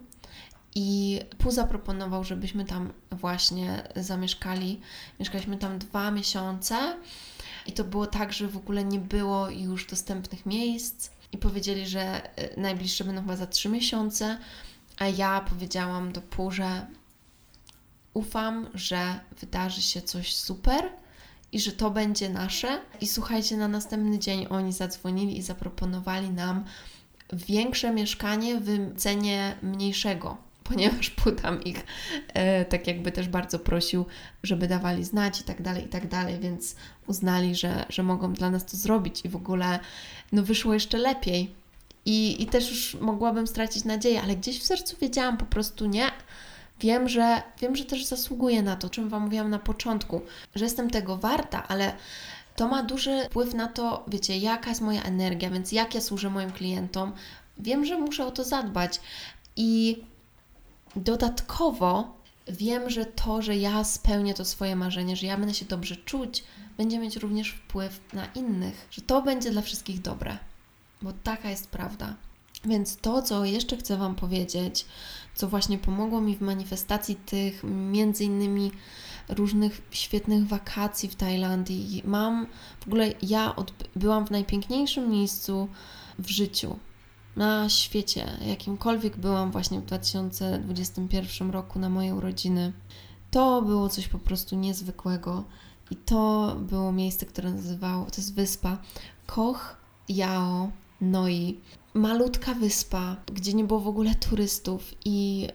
i 0.74 1.20
pół 1.38 1.52
zaproponował, 1.52 2.24
żebyśmy 2.24 2.64
tam 2.64 2.92
właśnie 3.10 3.82
zamieszkali. 3.96 4.80
Mieszkaliśmy 5.20 5.56
tam 5.56 5.78
dwa 5.78 6.10
miesiące 6.10 6.96
i 7.66 7.72
to 7.72 7.84
było 7.84 8.06
tak, 8.06 8.32
że 8.32 8.48
w 8.48 8.56
ogóle 8.56 8.84
nie 8.84 8.98
było 8.98 9.50
już 9.50 9.86
dostępnych 9.86 10.46
miejsc 10.46 11.10
i 11.32 11.38
powiedzieli, 11.38 11.86
że 11.86 12.22
y, 12.40 12.60
najbliższe 12.60 13.04
będą 13.04 13.20
chyba 13.20 13.36
za 13.36 13.46
trzy 13.46 13.68
miesiące, 13.68 14.38
a 14.98 15.08
ja 15.08 15.40
powiedziałam 15.40 16.12
do 16.12 16.20
pół, 16.20 16.50
że 16.50 16.86
ufam, 18.14 18.68
że 18.74 19.20
wydarzy 19.40 19.82
się 19.82 20.02
coś 20.02 20.34
super 20.34 20.84
i 21.52 21.60
że 21.60 21.72
to 21.72 21.90
będzie 21.90 22.28
nasze. 22.28 22.80
I 23.00 23.06
słuchajcie, 23.06 23.56
na 23.56 23.68
następny 23.68 24.18
dzień 24.18 24.46
oni 24.50 24.72
zadzwonili 24.72 25.38
i 25.38 25.42
zaproponowali 25.42 26.30
nam 26.30 26.64
większe 27.32 27.92
mieszkanie 27.92 28.60
w 28.60 28.96
cenie 28.96 29.56
mniejszego, 29.62 30.36
ponieważ 30.68 31.10
Putam 31.10 31.64
ich 31.64 31.86
e, 32.28 32.64
tak 32.64 32.86
jakby 32.86 33.12
też 33.12 33.28
bardzo 33.28 33.58
prosił, 33.58 34.06
żeby 34.42 34.68
dawali 34.68 35.04
znać 35.04 35.40
i 35.40 35.44
tak 35.44 35.62
dalej, 35.62 35.84
i 35.84 35.88
tak 35.88 36.08
dalej, 36.08 36.38
więc 36.38 36.76
uznali, 37.06 37.54
że, 37.54 37.84
że 37.88 38.02
mogą 38.02 38.32
dla 38.32 38.50
nas 38.50 38.66
to 38.66 38.76
zrobić 38.76 39.20
i 39.24 39.28
w 39.28 39.36
ogóle 39.36 39.78
no 40.32 40.42
wyszło 40.42 40.74
jeszcze 40.74 40.98
lepiej. 40.98 41.54
I, 42.04 42.42
I 42.42 42.46
też 42.46 42.70
już 42.70 42.94
mogłabym 43.00 43.46
stracić 43.46 43.84
nadzieję, 43.84 44.22
ale 44.22 44.36
gdzieś 44.36 44.60
w 44.60 44.64
sercu 44.64 44.96
wiedziałam 45.00 45.36
po 45.36 45.46
prostu 45.46 45.86
nie, 45.86 46.10
Wiem, 46.80 47.08
że 47.08 47.42
wiem, 47.60 47.76
że 47.76 47.84
też 47.84 48.04
zasługuję 48.04 48.62
na 48.62 48.76
to, 48.76 48.90
czym 48.90 49.08
Wam 49.08 49.22
mówiłam 49.22 49.50
na 49.50 49.58
początku, 49.58 50.20
że 50.54 50.64
jestem 50.64 50.90
tego 50.90 51.16
warta, 51.16 51.68
ale 51.68 51.92
to 52.56 52.68
ma 52.68 52.82
duży 52.82 53.24
wpływ 53.24 53.54
na 53.54 53.68
to, 53.68 54.04
wiecie, 54.08 54.38
jaka 54.38 54.68
jest 54.68 54.80
moja 54.80 55.02
energia, 55.02 55.50
więc 55.50 55.72
jak 55.72 55.94
ja 55.94 56.00
służę 56.00 56.30
moim 56.30 56.50
klientom. 56.50 57.12
Wiem, 57.58 57.84
że 57.84 57.98
muszę 57.98 58.26
o 58.26 58.30
to 58.30 58.44
zadbać. 58.44 59.00
I 59.56 60.02
dodatkowo 60.96 62.14
wiem, 62.48 62.90
że 62.90 63.06
to, 63.06 63.42
że 63.42 63.56
ja 63.56 63.84
spełnię 63.84 64.34
to 64.34 64.44
swoje 64.44 64.76
marzenie, 64.76 65.16
że 65.16 65.26
ja 65.26 65.36
będę 65.36 65.54
się 65.54 65.64
dobrze 65.64 65.96
czuć, 65.96 66.44
będzie 66.76 66.98
mieć 66.98 67.16
również 67.16 67.50
wpływ 67.50 68.00
na 68.12 68.26
innych, 68.26 68.86
że 68.90 69.02
to 69.02 69.22
będzie 69.22 69.50
dla 69.50 69.62
wszystkich 69.62 70.00
dobre. 70.00 70.38
Bo 71.02 71.12
taka 71.12 71.50
jest 71.50 71.70
prawda. 71.70 72.14
Więc 72.64 72.96
to, 72.96 73.22
co 73.22 73.44
jeszcze 73.44 73.76
chcę 73.76 73.96
Wam 73.96 74.14
powiedzieć, 74.14 74.86
co 75.34 75.48
właśnie 75.48 75.78
pomogło 75.78 76.20
mi 76.20 76.36
w 76.36 76.40
manifestacji 76.40 77.16
tych 77.16 77.64
między 77.64 78.24
innymi 78.24 78.72
różnych 79.28 79.82
świetnych 79.90 80.46
wakacji 80.46 81.08
w 81.08 81.14
Tajlandii. 81.14 82.02
Mam 82.04 82.46
w 82.80 82.86
ogóle, 82.86 83.12
ja 83.22 83.54
byłam 83.96 84.26
w 84.26 84.30
najpiękniejszym 84.30 85.10
miejscu 85.10 85.68
w 86.18 86.28
życiu 86.28 86.76
na 87.36 87.68
świecie, 87.68 88.26
jakimkolwiek 88.46 89.16
byłam 89.16 89.50
właśnie 89.50 89.80
w 89.80 89.84
2021 89.84 91.50
roku 91.50 91.78
na 91.78 91.88
moje 91.88 92.14
urodziny. 92.14 92.72
To 93.30 93.62
było 93.62 93.88
coś 93.88 94.08
po 94.08 94.18
prostu 94.18 94.56
niezwykłego 94.56 95.44
i 95.90 95.96
to 95.96 96.56
było 96.60 96.92
miejsce, 96.92 97.26
które 97.26 97.52
nazywało, 97.52 98.04
to 98.04 98.16
jest 98.16 98.34
wyspa 98.34 98.78
Koch 99.26 99.76
Yao 100.08 100.70
Noi 101.00 101.60
malutka 101.94 102.54
wyspa, 102.54 103.16
gdzie 103.32 103.54
nie 103.54 103.64
było 103.64 103.80
w 103.80 103.88
ogóle 103.88 104.14
turystów 104.14 104.94
i 105.04 105.48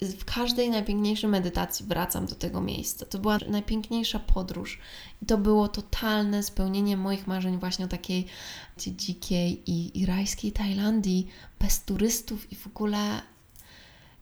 w 0.00 0.24
każdej 0.24 0.70
najpiękniejszej 0.70 1.30
medytacji 1.30 1.86
wracam 1.86 2.26
do 2.26 2.34
tego 2.34 2.60
miejsca. 2.60 3.06
To 3.06 3.18
była 3.18 3.38
najpiękniejsza 3.48 4.18
podróż 4.18 4.78
i 5.22 5.26
to 5.26 5.38
było 5.38 5.68
totalne 5.68 6.42
spełnienie 6.42 6.96
moich 6.96 7.26
marzeń 7.26 7.58
właśnie 7.58 7.84
o 7.84 7.88
takiej 7.88 8.26
dzikiej 8.76 9.70
i, 9.70 10.00
i 10.00 10.06
rajskiej 10.06 10.52
Tajlandii 10.52 11.26
bez 11.60 11.82
turystów 11.82 12.52
i 12.52 12.56
w 12.56 12.66
ogóle 12.66 13.22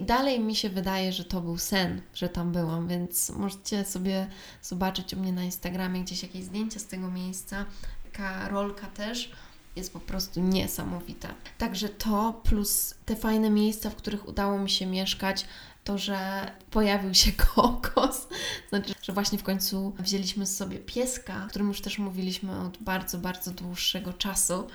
dalej 0.00 0.40
mi 0.40 0.54
się 0.56 0.68
wydaje, 0.68 1.12
że 1.12 1.24
to 1.24 1.40
był 1.40 1.58
sen, 1.58 2.02
że 2.14 2.28
tam 2.28 2.52
byłam, 2.52 2.88
więc 2.88 3.30
możecie 3.30 3.84
sobie 3.84 4.26
zobaczyć 4.62 5.14
u 5.14 5.20
mnie 5.20 5.32
na 5.32 5.44
Instagramie 5.44 6.00
gdzieś 6.00 6.22
jakieś 6.22 6.44
zdjęcia 6.44 6.80
z 6.80 6.86
tego 6.86 7.10
miejsca, 7.10 7.66
taka 8.04 8.48
rolka 8.48 8.86
też 8.86 9.30
jest 9.76 9.92
po 9.92 10.00
prostu 10.00 10.40
niesamowite. 10.40 11.28
Także 11.58 11.88
to 11.88 12.40
plus 12.44 12.94
te 13.06 13.16
fajne 13.16 13.50
miejsca, 13.50 13.90
w 13.90 13.96
których 13.96 14.28
udało 14.28 14.58
mi 14.58 14.70
się 14.70 14.86
mieszkać, 14.86 15.46
to, 15.84 15.98
że 15.98 16.50
pojawił 16.70 17.14
się 17.14 17.32
kokos, 17.54 18.28
znaczy, 18.68 18.94
że 19.02 19.12
właśnie 19.12 19.38
w 19.38 19.42
końcu 19.42 19.92
wzięliśmy 19.98 20.46
sobie 20.46 20.78
pieska, 20.78 21.44
o 21.44 21.48
którym 21.48 21.68
już 21.68 21.80
też 21.80 21.98
mówiliśmy 21.98 22.60
od 22.60 22.78
bardzo, 22.78 23.18
bardzo 23.18 23.50
dłuższego 23.50 24.12
czasu. 24.12 24.66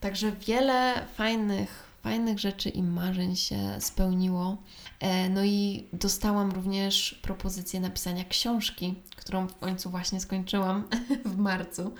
Także 0.00 0.32
wiele 0.32 1.06
fajnych, 1.14 1.85
fajnych 2.06 2.38
rzeczy 2.38 2.68
i 2.68 2.82
marzeń 2.82 3.36
się 3.36 3.76
spełniło. 3.80 4.56
E, 5.00 5.28
no 5.30 5.44
i 5.44 5.88
dostałam 5.92 6.50
również 6.50 7.20
propozycję 7.22 7.80
napisania 7.80 8.24
książki, 8.24 8.94
którą 9.16 9.46
w 9.48 9.58
końcu 9.58 9.90
właśnie 9.90 10.20
skończyłam 10.20 10.88
w 11.24 11.36
marcu. 11.36 11.94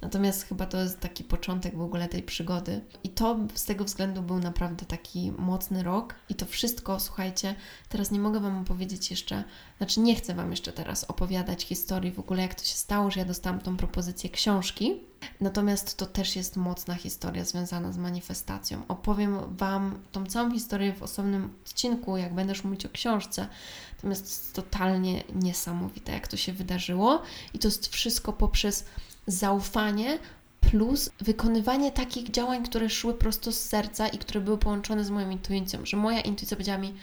Natomiast 0.00 0.42
chyba 0.42 0.66
to 0.66 0.80
jest 0.82 1.00
taki 1.00 1.24
początek 1.24 1.76
w 1.76 1.80
ogóle 1.80 2.08
tej 2.08 2.22
przygody. 2.22 2.80
I 3.04 3.08
to 3.08 3.38
z 3.54 3.64
tego 3.64 3.84
względu 3.84 4.22
był 4.22 4.38
naprawdę 4.38 4.86
taki 4.86 5.32
mocny 5.32 5.82
rok. 5.82 6.14
I 6.28 6.34
to 6.34 6.46
wszystko, 6.46 7.00
słuchajcie, 7.00 7.54
teraz 7.88 8.10
nie 8.10 8.20
mogę 8.20 8.40
Wam 8.40 8.58
opowiedzieć 8.58 9.10
jeszcze, 9.10 9.44
znaczy 9.80 10.00
nie 10.00 10.14
chcę 10.14 10.34
Wam 10.34 10.50
jeszcze 10.50 10.72
teraz 10.72 11.04
opowiadać 11.04 11.62
historii 11.62 12.12
w 12.12 12.18
ogóle, 12.18 12.42
jak 12.42 12.54
to 12.54 12.64
się 12.64 12.74
stało, 12.74 13.10
że 13.10 13.20
ja 13.20 13.26
dostałam 13.26 13.60
tą 13.60 13.76
propozycję 13.76 14.30
książki. 14.30 15.00
Natomiast 15.40 15.96
to 15.96 16.06
też 16.06 16.36
jest 16.36 16.56
mocna 16.56 16.94
historia 16.94 17.44
związana 17.44 17.92
z 17.92 17.96
manifestacją. 17.96 18.82
Opowiem 18.88 19.56
Wam 19.56 19.98
tą 20.12 20.26
całą 20.26 20.52
historię 20.52 20.92
w 20.92 21.02
osobnym 21.02 21.54
odcinku, 21.66 22.16
jak 22.16 22.48
już 22.48 22.64
mówić 22.64 22.86
o 22.86 22.88
książce. 22.88 23.48
Natomiast 23.96 24.22
to 24.22 24.28
jest 24.28 24.54
totalnie 24.54 25.24
niesamowite, 25.34 26.12
jak 26.12 26.28
to 26.28 26.36
się 26.36 26.52
wydarzyło. 26.52 27.22
I 27.54 27.58
to 27.58 27.68
jest 27.68 27.88
wszystko 27.88 28.32
poprzez 28.32 28.84
zaufanie 29.26 30.18
plus 30.60 31.10
wykonywanie 31.20 31.92
takich 31.92 32.30
działań, 32.30 32.64
które 32.64 32.90
szły 32.90 33.14
prosto 33.14 33.52
z 33.52 33.60
serca 33.60 34.08
i 34.08 34.18
które 34.18 34.40
były 34.40 34.58
połączone 34.58 35.04
z 35.04 35.10
moją 35.10 35.30
intuicją, 35.30 35.86
że 35.86 35.96
moja 35.96 36.20
intuicja 36.20 36.56
powiedziała 36.56 36.78
mi: 36.78 36.94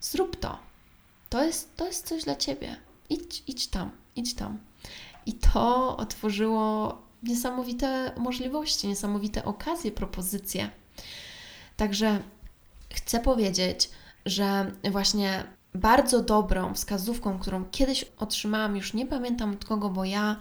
zrób 0.00 0.40
to. 0.40 0.69
To 1.30 1.44
jest, 1.44 1.76
to 1.76 1.86
jest 1.86 2.06
coś 2.06 2.24
dla 2.24 2.36
ciebie. 2.36 2.76
Idź, 3.10 3.42
idź 3.46 3.66
tam, 3.66 3.90
idź 4.16 4.34
tam. 4.34 4.58
I 5.26 5.32
to 5.32 5.96
otworzyło 5.96 6.98
niesamowite 7.22 8.12
możliwości, 8.16 8.88
niesamowite 8.88 9.44
okazje, 9.44 9.92
propozycje. 9.92 10.70
Także 11.76 12.22
chcę 12.94 13.20
powiedzieć, 13.20 13.90
że 14.26 14.72
właśnie 14.90 15.44
bardzo 15.74 16.22
dobrą 16.22 16.74
wskazówką, 16.74 17.38
którą 17.38 17.64
kiedyś 17.64 18.04
otrzymałam, 18.18 18.76
już 18.76 18.94
nie 18.94 19.06
pamiętam 19.06 19.52
od 19.52 19.64
kogo, 19.64 19.90
bo 19.90 20.04
ja 20.04 20.36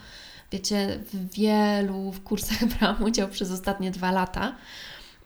wiecie, 0.51 0.99
w 1.13 1.33
wielu 1.33 2.13
kursach 2.23 2.65
brałam 2.77 3.03
udział 3.03 3.27
przez 3.27 3.51
ostatnie 3.51 3.91
dwa 3.91 4.11
lata, 4.11 4.55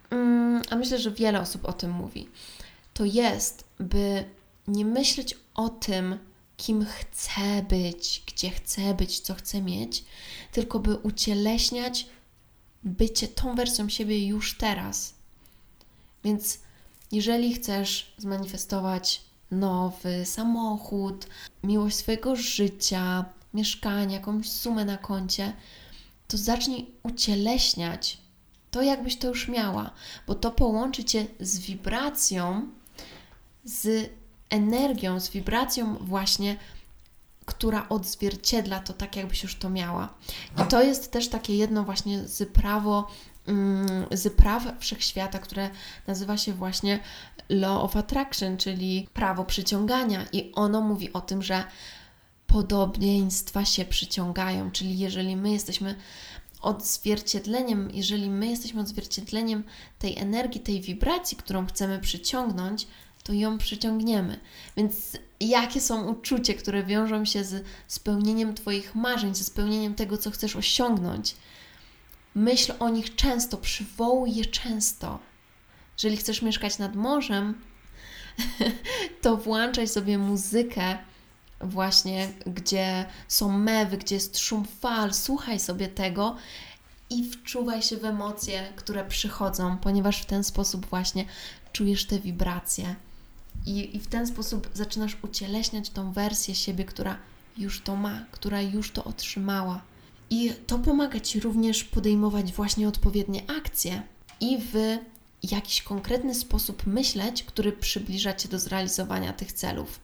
mm, 0.10 0.62
a 0.70 0.76
myślę, 0.76 1.00
że 1.00 1.12
wiele 1.12 1.40
osób 1.40 1.66
o 1.66 1.74
tym 1.74 1.92
mówi. 1.92 2.30
To 2.94 3.06
jest, 3.06 3.64
by 3.80 4.26
nie 4.68 4.86
myśleć 4.86 5.36
o 5.54 5.70
tym, 5.70 6.20
kim 6.58 6.86
chcę 6.86 7.66
być, 7.70 8.24
gdzie 8.28 8.50
chcę 8.50 8.94
być, 8.94 9.20
co 9.20 9.34
chcę 9.34 9.62
mieć, 9.62 10.06
tylko 10.52 10.80
by 10.80 10.96
ucieleśniać 10.96 12.06
bycie 12.84 13.28
tą 13.28 13.56
wersją 13.56 13.90
siebie 13.90 14.28
już 14.28 14.58
teraz. 14.58 15.14
Więc 16.24 16.60
jeżeli 17.12 17.54
chcesz 17.54 18.14
zmanifestować 18.18 19.22
nowy 19.52 20.26
samochód, 20.26 21.28
miłość 21.64 21.96
swojego 21.96 22.36
życia, 22.36 23.26
mieszkanie, 23.54 24.16
jakąś 24.16 24.50
sumę 24.52 24.86
na 24.86 24.98
koncie, 24.98 25.54
to 26.28 26.38
zacznij 26.38 26.86
ucieleśniać 27.04 28.18
to, 28.72 28.82
jakbyś 28.82 29.18
to 29.18 29.28
już 29.28 29.48
miała, 29.48 29.92
bo 30.28 30.36
to 30.36 30.52
połączy 30.52 31.04
cię 31.04 31.26
z 31.40 31.60
wibracją, 31.60 32.68
z 33.66 34.10
energią, 34.54 35.20
z 35.20 35.30
wibracją 35.30 35.96
właśnie, 36.02 36.58
która 37.46 37.90
odzwierciedla 37.90 38.80
to 38.80 38.94
tak, 38.94 39.16
jakbyś 39.16 39.44
już 39.44 39.56
to 39.56 39.70
miała. 39.70 40.14
I 40.64 40.68
to 40.68 40.84
jest 40.84 41.12
też 41.12 41.30
takie 41.30 41.58
jedno 41.58 41.84
właśnie 41.84 42.28
z 42.28 42.50
prawo, 42.50 43.08
mm, 43.48 44.06
z 44.12 44.34
praw 44.34 44.64
wszechświata, 44.80 45.40
które 45.40 45.70
nazywa 46.08 46.38
się 46.38 46.54
właśnie 46.54 47.00
Law 47.50 47.84
of 47.84 47.96
Attraction, 47.96 48.58
czyli 48.58 49.08
prawo 49.14 49.46
przyciągania. 49.46 50.26
I 50.32 50.52
ono 50.54 50.82
mówi 50.82 51.14
o 51.14 51.22
tym, 51.22 51.44
że 51.44 51.64
podobieństwa 52.48 53.66
się 53.66 53.86
przyciągają, 53.86 54.72
czyli 54.72 55.00
jeżeli 55.00 55.36
my 55.36 55.52
jesteśmy 55.52 55.96
odzwierciedleniem, 56.62 57.90
jeżeli 57.94 58.30
my 58.30 58.48
jesteśmy 58.48 58.82
odzwierciedleniem 58.82 59.64
tej 60.00 60.18
energii, 60.18 60.62
tej 60.62 60.82
wibracji, 60.82 61.38
którą 61.38 61.66
chcemy 61.66 62.00
przyciągnąć, 62.00 62.88
to 63.24 63.34
ją 63.34 63.58
przyciągniemy. 63.58 64.40
Więc 64.78 65.18
jakie 65.40 65.82
są 65.82 66.08
uczucia, 66.08 66.54
które 66.54 66.84
wiążą 66.84 67.26
się 67.26 67.44
z 67.44 67.66
spełnieniem 67.88 68.54
Twoich 68.54 68.96
marzeń, 68.96 69.36
ze 69.36 69.44
spełnieniem 69.44 69.96
tego, 69.96 70.18
co 70.18 70.32
chcesz 70.32 70.56
osiągnąć? 70.56 71.36
Myśl 72.36 72.74
o 72.80 72.90
nich 72.90 73.16
często, 73.16 73.58
przywołuj 73.58 74.36
je 74.36 74.46
często. 74.46 75.20
Jeżeli 75.98 76.18
chcesz 76.18 76.42
mieszkać 76.42 76.78
nad 76.78 76.96
morzem, 76.96 77.62
to 79.22 79.38
włączaj 79.38 79.88
sobie 79.88 80.18
muzykę, 80.18 80.98
właśnie 81.62 82.30
gdzie 82.46 83.06
są 83.28 83.58
mewy, 83.58 83.98
gdzie 83.98 84.16
jest 84.16 84.40
szum 84.40 84.66
fal, 84.66 85.14
słuchaj 85.14 85.60
sobie 85.60 85.88
tego 85.88 86.36
i 87.10 87.30
wczuwaj 87.30 87.82
się 87.82 87.98
w 87.98 88.06
emocje, 88.06 88.74
które 88.76 89.06
przychodzą, 89.06 89.78
ponieważ 89.78 90.22
w 90.22 90.26
ten 90.26 90.44
sposób 90.44 90.86
właśnie 90.86 91.26
czujesz 91.74 92.06
te 92.08 92.20
wibracje. 92.20 92.96
I, 93.66 93.96
I 93.96 94.00
w 94.00 94.08
ten 94.08 94.28
sposób 94.28 94.70
zaczynasz 94.74 95.18
ucieleśniać 95.22 95.90
tą 95.90 96.12
wersję 96.12 96.56
siebie, 96.56 96.86
która 96.86 97.18
już 97.58 97.82
to 97.82 97.96
ma, 97.96 98.26
która 98.32 98.62
już 98.62 98.92
to 98.92 99.04
otrzymała. 99.04 99.82
I 100.30 100.54
to 100.68 100.80
pomaga 100.80 101.20
Ci 101.20 101.40
również 101.40 101.84
podejmować 101.84 102.54
właśnie 102.54 102.88
odpowiednie 102.88 103.42
akcje 103.58 104.02
i 104.40 104.58
w 104.58 104.98
jakiś 105.52 105.82
konkretny 105.82 106.36
sposób 106.36 106.88
myśleć, 106.88 107.44
który 107.44 107.72
przybliża 107.72 108.34
Cię 108.34 108.50
do 108.50 108.60
zrealizowania 108.60 109.34
tych 109.34 109.52
celów. 109.52 110.00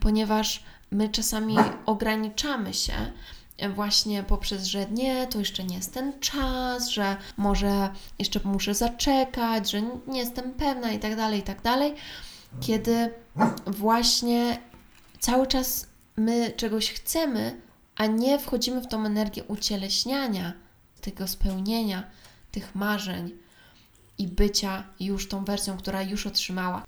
Ponieważ 0.00 0.62
my 0.90 1.08
czasami 1.08 1.56
ograniczamy 1.86 2.74
się 2.74 2.92
właśnie 3.74 4.22
poprzez, 4.22 4.64
że 4.64 4.86
nie, 4.90 5.26
to 5.26 5.38
jeszcze 5.38 5.64
nie 5.64 5.76
jest 5.76 5.94
ten 5.94 6.20
czas, 6.20 6.88
że 6.88 7.16
może 7.36 7.90
jeszcze 8.18 8.40
muszę 8.44 8.74
zaczekać, 8.74 9.70
że 9.70 9.82
nie 10.06 10.18
jestem 10.18 10.52
pewna 10.52 10.92
i 10.92 10.98
tak 10.98 11.16
dalej, 11.16 11.40
i 11.40 11.42
tak 11.42 11.62
dalej, 11.62 11.94
kiedy 12.60 13.14
właśnie 13.66 14.58
cały 15.18 15.46
czas 15.46 15.86
my 16.16 16.52
czegoś 16.56 16.90
chcemy, 16.90 17.60
a 17.96 18.06
nie 18.06 18.38
wchodzimy 18.38 18.80
w 18.80 18.86
tą 18.86 19.04
energię 19.04 19.44
ucieleśniania 19.44 20.52
tego 21.00 21.28
spełnienia, 21.28 22.04
tych 22.52 22.74
marzeń 22.74 23.30
i 24.18 24.28
bycia 24.28 24.84
już 25.00 25.28
tą 25.28 25.44
wersją, 25.44 25.76
która 25.76 26.02
już 26.02 26.26
otrzymała. 26.26 26.84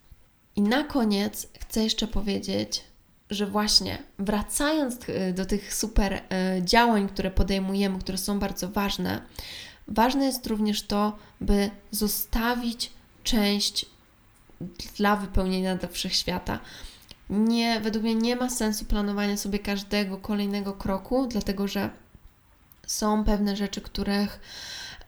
I 0.56 0.62
na 0.62 0.84
koniec 0.84 1.48
chcę 1.60 1.84
jeszcze 1.84 2.06
powiedzieć, 2.06 2.84
że 3.30 3.46
właśnie 3.46 3.98
wracając 4.18 4.96
do 5.34 5.46
tych 5.46 5.74
super 5.74 6.12
e, 6.12 6.20
działań, 6.64 7.08
które 7.08 7.30
podejmujemy, 7.30 7.98
które 7.98 8.18
są 8.18 8.38
bardzo 8.38 8.68
ważne, 8.68 9.22
ważne 9.88 10.24
jest 10.24 10.46
również 10.46 10.82
to, 10.82 11.18
by 11.40 11.70
zostawić 11.90 12.90
część 13.24 13.86
dla 14.96 15.16
wypełnienia 15.16 15.76
do 15.76 15.88
wszechświata. 15.88 16.60
Nie, 17.30 17.80
według 17.80 18.04
mnie 18.04 18.14
nie 18.14 18.36
ma 18.36 18.50
sensu 18.50 18.84
planowania 18.84 19.36
sobie 19.36 19.58
każdego 19.58 20.16
kolejnego 20.16 20.72
kroku, 20.72 21.26
dlatego 21.26 21.68
że 21.68 21.90
są 22.86 23.24
pewne 23.24 23.56
rzeczy, 23.56 23.80
których 23.80 24.40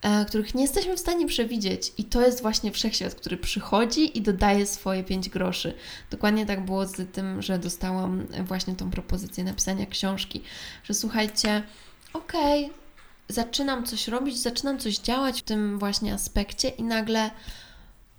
E, 0.02 0.24
których 0.24 0.54
nie 0.54 0.62
jesteśmy 0.62 0.96
w 0.96 1.00
stanie 1.00 1.26
przewidzieć. 1.26 1.92
I 1.98 2.04
to 2.04 2.20
jest 2.20 2.42
właśnie 2.42 2.72
wszechświat, 2.72 3.14
który 3.14 3.36
przychodzi 3.36 4.18
i 4.18 4.22
dodaje 4.22 4.66
swoje 4.66 5.04
pięć 5.04 5.28
groszy. 5.28 5.74
Dokładnie 6.10 6.46
tak 6.46 6.64
było 6.64 6.86
z 6.86 7.12
tym, 7.12 7.42
że 7.42 7.58
dostałam 7.58 8.26
właśnie 8.44 8.76
tą 8.76 8.90
propozycję 8.90 9.44
napisania 9.44 9.86
książki, 9.86 10.42
że 10.84 10.94
słuchajcie, 10.94 11.62
okej, 12.12 12.64
okay, 12.64 12.76
zaczynam 13.28 13.86
coś 13.86 14.08
robić, 14.08 14.38
zaczynam 14.38 14.78
coś 14.78 14.98
działać 14.98 15.40
w 15.40 15.44
tym 15.44 15.78
właśnie 15.78 16.14
aspekcie 16.14 16.68
i 16.68 16.82
nagle 16.82 17.30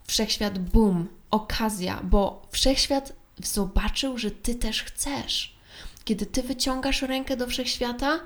wszechświat, 0.08 0.60
boom, 0.60 1.08
okazja, 1.32 2.00
bo 2.04 2.42
wszechświat 2.52 3.14
zobaczył, 3.44 4.18
że 4.18 4.32
ty 4.32 4.56
też 4.56 4.84
chcesz. 4.84 5.56
Kiedy 6.06 6.26
ty 6.26 6.44
wyciągasz 6.44 7.02
rękę 7.02 7.38
do 7.38 7.48
wszechświata, 7.48 8.20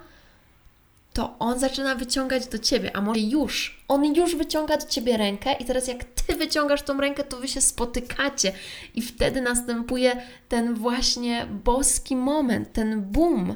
to 1.13 1.35
on 1.39 1.59
zaczyna 1.59 1.95
wyciągać 1.95 2.47
do 2.47 2.59
ciebie, 2.59 2.95
a 2.95 3.01
może 3.01 3.19
już, 3.19 3.83
on 3.87 4.15
już 4.15 4.35
wyciąga 4.35 4.77
do 4.77 4.85
ciebie 4.85 5.17
rękę 5.17 5.53
i 5.53 5.65
teraz 5.65 5.87
jak 5.87 6.03
ty 6.03 6.35
wyciągasz 6.35 6.81
tą 6.81 6.97
rękę, 6.97 7.23
to 7.23 7.39
wy 7.39 7.47
się 7.47 7.61
spotykacie 7.61 8.53
i 8.95 9.01
wtedy 9.01 9.41
następuje 9.41 10.21
ten 10.49 10.73
właśnie 10.73 11.47
boski 11.63 12.15
moment, 12.15 12.73
ten 12.73 13.01
boom, 13.01 13.55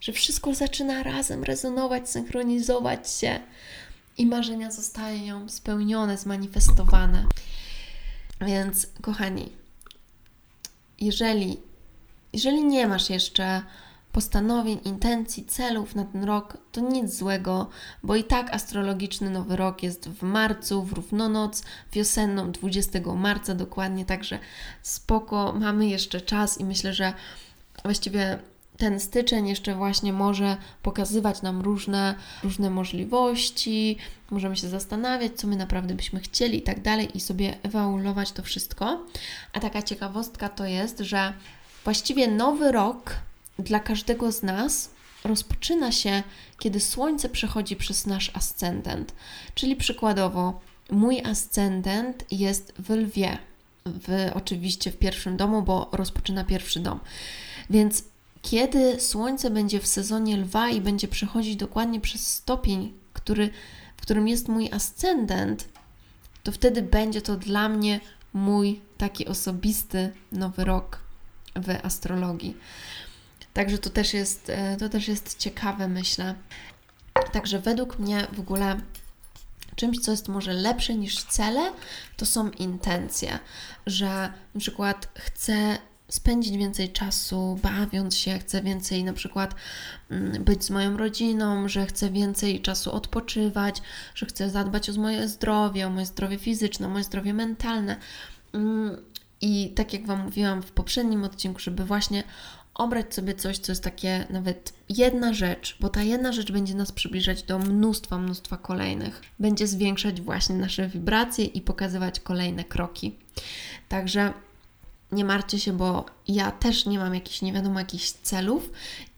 że 0.00 0.12
wszystko 0.12 0.54
zaczyna 0.54 1.02
razem 1.02 1.44
rezonować, 1.44 2.10
synchronizować 2.10 3.10
się 3.10 3.40
i 4.18 4.26
marzenia 4.26 4.70
zostają 4.70 5.48
spełnione, 5.48 6.18
zmanifestowane. 6.18 7.26
Więc 8.40 8.86
kochani, 9.02 9.52
jeżeli 11.00 11.58
jeżeli 12.34 12.64
nie 12.64 12.86
masz 12.86 13.10
jeszcze 13.10 13.62
postanowień, 14.12 14.80
intencji, 14.84 15.44
celów 15.44 15.94
na 15.94 16.04
ten 16.04 16.24
rok, 16.24 16.56
to 16.72 16.80
nic 16.80 17.14
złego, 17.14 17.70
bo 18.02 18.16
i 18.16 18.24
tak 18.24 18.54
astrologiczny 18.54 19.30
nowy 19.30 19.56
rok 19.56 19.82
jest 19.82 20.08
w 20.08 20.22
marcu, 20.22 20.82
w 20.82 20.92
równonoc 20.92 21.62
wiosenną 21.92 22.52
20 22.52 23.00
marca 23.14 23.54
dokładnie, 23.54 24.04
także 24.04 24.38
spoko, 24.82 25.52
mamy 25.52 25.86
jeszcze 25.86 26.20
czas 26.20 26.60
i 26.60 26.64
myślę, 26.64 26.92
że 26.92 27.12
właściwie 27.82 28.38
ten 28.76 29.00
styczeń 29.00 29.48
jeszcze 29.48 29.74
właśnie 29.74 30.12
może 30.12 30.56
pokazywać 30.82 31.42
nam 31.42 31.60
różne, 31.60 32.14
różne 32.42 32.70
możliwości, 32.70 33.96
możemy 34.30 34.56
się 34.56 34.68
zastanawiać, 34.68 35.32
co 35.36 35.46
my 35.46 35.56
naprawdę 35.56 35.94
byśmy 35.94 36.20
chcieli 36.20 36.58
i 36.58 36.62
tak 36.62 36.82
dalej, 36.82 37.16
i 37.16 37.20
sobie 37.20 37.56
ewaluować 37.62 38.32
to 38.32 38.42
wszystko. 38.42 39.06
A 39.52 39.60
taka 39.60 39.82
ciekawostka 39.82 40.48
to 40.48 40.66
jest, 40.66 40.98
że 40.98 41.32
właściwie 41.84 42.28
nowy 42.28 42.72
rok 42.72 43.16
dla 43.58 43.80
każdego 43.80 44.32
z 44.32 44.42
nas 44.42 44.90
rozpoczyna 45.24 45.92
się, 45.92 46.22
kiedy 46.58 46.80
Słońce 46.80 47.28
przechodzi 47.28 47.76
przez 47.76 48.06
nasz 48.06 48.30
ascendent. 48.36 49.14
Czyli 49.54 49.76
przykładowo, 49.76 50.60
mój 50.90 51.20
ascendent 51.20 52.24
jest 52.30 52.72
w 52.78 52.90
lwie, 52.90 53.38
w, 53.86 54.30
oczywiście 54.34 54.90
w 54.90 54.96
pierwszym 54.96 55.36
domu, 55.36 55.62
bo 55.62 55.88
rozpoczyna 55.92 56.44
pierwszy 56.44 56.80
dom. 56.80 57.00
Więc 57.70 58.04
kiedy 58.44 59.00
Słońce 59.00 59.50
będzie 59.50 59.80
w 59.80 59.86
sezonie 59.86 60.36
lwa 60.36 60.68
i 60.68 60.80
będzie 60.80 61.08
przechodzić 61.08 61.56
dokładnie 61.56 62.00
przez 62.00 62.26
stopień, 62.26 62.92
który, 63.12 63.50
w 63.96 64.02
którym 64.02 64.28
jest 64.28 64.48
mój 64.48 64.72
ascendent, 64.72 65.68
to 66.42 66.52
wtedy 66.52 66.82
będzie 66.82 67.22
to 67.22 67.36
dla 67.36 67.68
mnie 67.68 68.00
mój 68.32 68.80
taki 68.98 69.26
osobisty 69.26 70.12
nowy 70.32 70.64
rok 70.64 70.98
w 71.56 71.86
astrologii. 71.86 72.56
Także 73.54 73.78
to 73.78 73.90
też 73.90 74.14
jest, 74.14 74.50
e, 74.50 74.76
to 74.76 74.88
też 74.88 75.08
jest 75.08 75.38
ciekawe, 75.38 75.88
myślę. 75.88 76.34
Także 77.32 77.58
według 77.58 77.98
mnie 77.98 78.26
w 78.32 78.40
ogóle 78.40 78.80
czymś, 79.76 79.98
co 79.98 80.10
jest 80.10 80.28
może 80.28 80.52
lepsze 80.52 80.94
niż 80.94 81.24
cele, 81.24 81.72
to 82.16 82.26
są 82.26 82.50
intencje, 82.50 83.38
że 83.86 84.32
na 84.54 84.60
przykład 84.60 85.08
chcę 85.14 85.78
spędzić 86.08 86.56
więcej 86.56 86.92
czasu 86.92 87.58
bawiąc 87.62 88.16
się, 88.16 88.38
chcę 88.38 88.62
więcej 88.62 89.04
na 89.04 89.12
przykład 89.12 89.54
mm, 90.10 90.44
być 90.44 90.64
z 90.64 90.70
moją 90.70 90.96
rodziną, 90.96 91.68
że 91.68 91.86
chcę 91.86 92.10
więcej 92.10 92.60
czasu 92.60 92.92
odpoczywać, 92.92 93.82
że 94.14 94.26
chcę 94.26 94.50
zadbać 94.50 94.90
o 94.90 94.92
moje 94.92 95.28
zdrowie, 95.28 95.86
o 95.86 95.90
moje 95.90 96.06
zdrowie 96.06 96.38
fizyczne, 96.38 96.86
o 96.86 96.90
moje 96.90 97.04
zdrowie 97.04 97.34
mentalne. 97.34 97.96
Mm, 98.52 98.96
I 99.40 99.72
tak 99.76 99.92
jak 99.92 100.06
Wam 100.06 100.24
mówiłam 100.24 100.62
w 100.62 100.72
poprzednim 100.72 101.24
odcinku, 101.24 101.60
żeby 101.60 101.84
właśnie 101.84 102.24
obrać 102.74 103.14
sobie 103.14 103.34
coś, 103.34 103.58
co 103.58 103.72
jest 103.72 103.84
takie 103.84 104.26
nawet 104.30 104.72
jedna 104.88 105.34
rzecz, 105.34 105.76
bo 105.80 105.88
ta 105.88 106.02
jedna 106.02 106.32
rzecz 106.32 106.52
będzie 106.52 106.74
nas 106.74 106.92
przybliżać 106.92 107.42
do 107.42 107.58
mnóstwa, 107.58 108.18
mnóstwa 108.18 108.56
kolejnych. 108.56 109.22
Będzie 109.38 109.66
zwiększać 109.66 110.20
właśnie 110.20 110.54
nasze 110.54 110.88
wibracje 110.88 111.44
i 111.44 111.60
pokazywać 111.60 112.20
kolejne 112.20 112.64
kroki. 112.64 113.18
Także 113.88 114.32
nie 115.14 115.24
martwcie 115.24 115.60
się, 115.60 115.72
bo 115.72 116.04
ja 116.28 116.50
też 116.50 116.86
nie 116.86 116.98
mam 116.98 117.14
jakichś, 117.14 117.42
nie 117.42 117.52
wiadomo, 117.52 117.78
jakichś 117.78 118.10
celów 118.10 118.70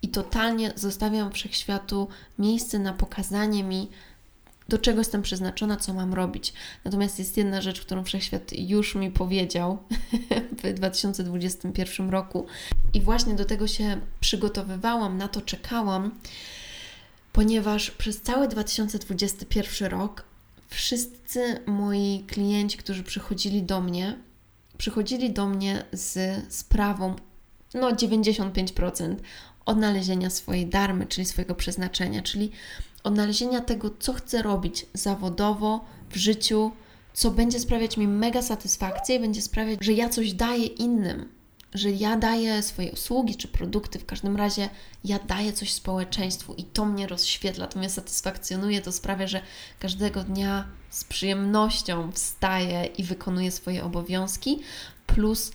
i 0.02 0.08
totalnie 0.08 0.72
zostawiam 0.76 1.32
wszechświatu 1.32 2.08
miejsce 2.38 2.78
na 2.78 2.92
pokazanie 2.92 3.64
mi 3.64 3.88
do 4.68 4.78
czego 4.78 4.98
jestem 4.98 5.22
przeznaczona, 5.22 5.76
co 5.76 5.94
mam 5.94 6.14
robić. 6.14 6.52
Natomiast 6.84 7.18
jest 7.18 7.36
jedna 7.36 7.60
rzecz, 7.60 7.80
którą 7.80 8.04
wszechświat 8.04 8.52
już 8.52 8.94
mi 8.94 9.10
powiedział 9.10 9.78
w 10.62 10.72
2021 10.72 12.10
roku, 12.10 12.46
i 12.94 13.00
właśnie 13.00 13.34
do 13.34 13.44
tego 13.44 13.66
się 13.66 14.00
przygotowywałam, 14.20 15.18
na 15.18 15.28
to 15.28 15.40
czekałam, 15.40 16.10
ponieważ 17.32 17.90
przez 17.90 18.20
cały 18.20 18.48
2021 18.48 19.90
rok 19.90 20.24
wszyscy 20.68 21.60
moi 21.66 22.24
klienci, 22.26 22.78
którzy 22.78 23.02
przychodzili 23.02 23.62
do 23.62 23.80
mnie, 23.80 24.18
przychodzili 24.78 25.32
do 25.32 25.46
mnie 25.46 25.84
z 25.92 26.18
sprawą, 26.54 27.16
no 27.74 27.90
95%, 27.90 29.14
odnalezienia 29.66 30.30
swojej 30.30 30.66
darmy, 30.66 31.06
czyli 31.06 31.24
swojego 31.24 31.54
przeznaczenia, 31.54 32.22
czyli 32.22 32.50
odnalezienia 33.04 33.60
tego, 33.60 33.90
co 33.98 34.12
chcę 34.12 34.42
robić 34.42 34.86
zawodowo, 34.94 35.84
w 36.10 36.16
życiu, 36.16 36.72
co 37.12 37.30
będzie 37.30 37.60
sprawiać 37.60 37.96
mi 37.96 38.08
mega 38.08 38.42
satysfakcję 38.42 39.16
i 39.16 39.20
będzie 39.20 39.42
sprawiać, 39.42 39.78
że 39.82 39.92
ja 39.92 40.08
coś 40.08 40.32
daję 40.32 40.66
innym, 40.66 41.28
że 41.76 41.90
ja 41.90 42.16
daję 42.16 42.62
swoje 42.62 42.92
usługi 42.92 43.36
czy 43.36 43.48
produkty, 43.48 43.98
w 43.98 44.06
każdym 44.06 44.36
razie 44.36 44.68
ja 45.04 45.18
daję 45.18 45.52
coś 45.52 45.72
społeczeństwu 45.72 46.54
i 46.54 46.64
to 46.64 46.84
mnie 46.84 47.06
rozświetla, 47.06 47.66
to 47.66 47.78
mnie 47.78 47.90
satysfakcjonuje, 47.90 48.82
to 48.82 48.92
sprawia, 48.92 49.26
że 49.26 49.40
każdego 49.78 50.24
dnia 50.24 50.64
z 50.90 51.04
przyjemnością 51.04 52.12
wstaję 52.12 52.84
i 52.84 53.04
wykonuję 53.04 53.50
swoje 53.50 53.84
obowiązki, 53.84 54.60
plus 55.06 55.52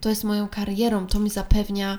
to 0.00 0.08
jest 0.08 0.24
moją 0.24 0.48
karierą, 0.48 1.06
to 1.06 1.18
mi 1.18 1.30
zapewnia 1.30 1.98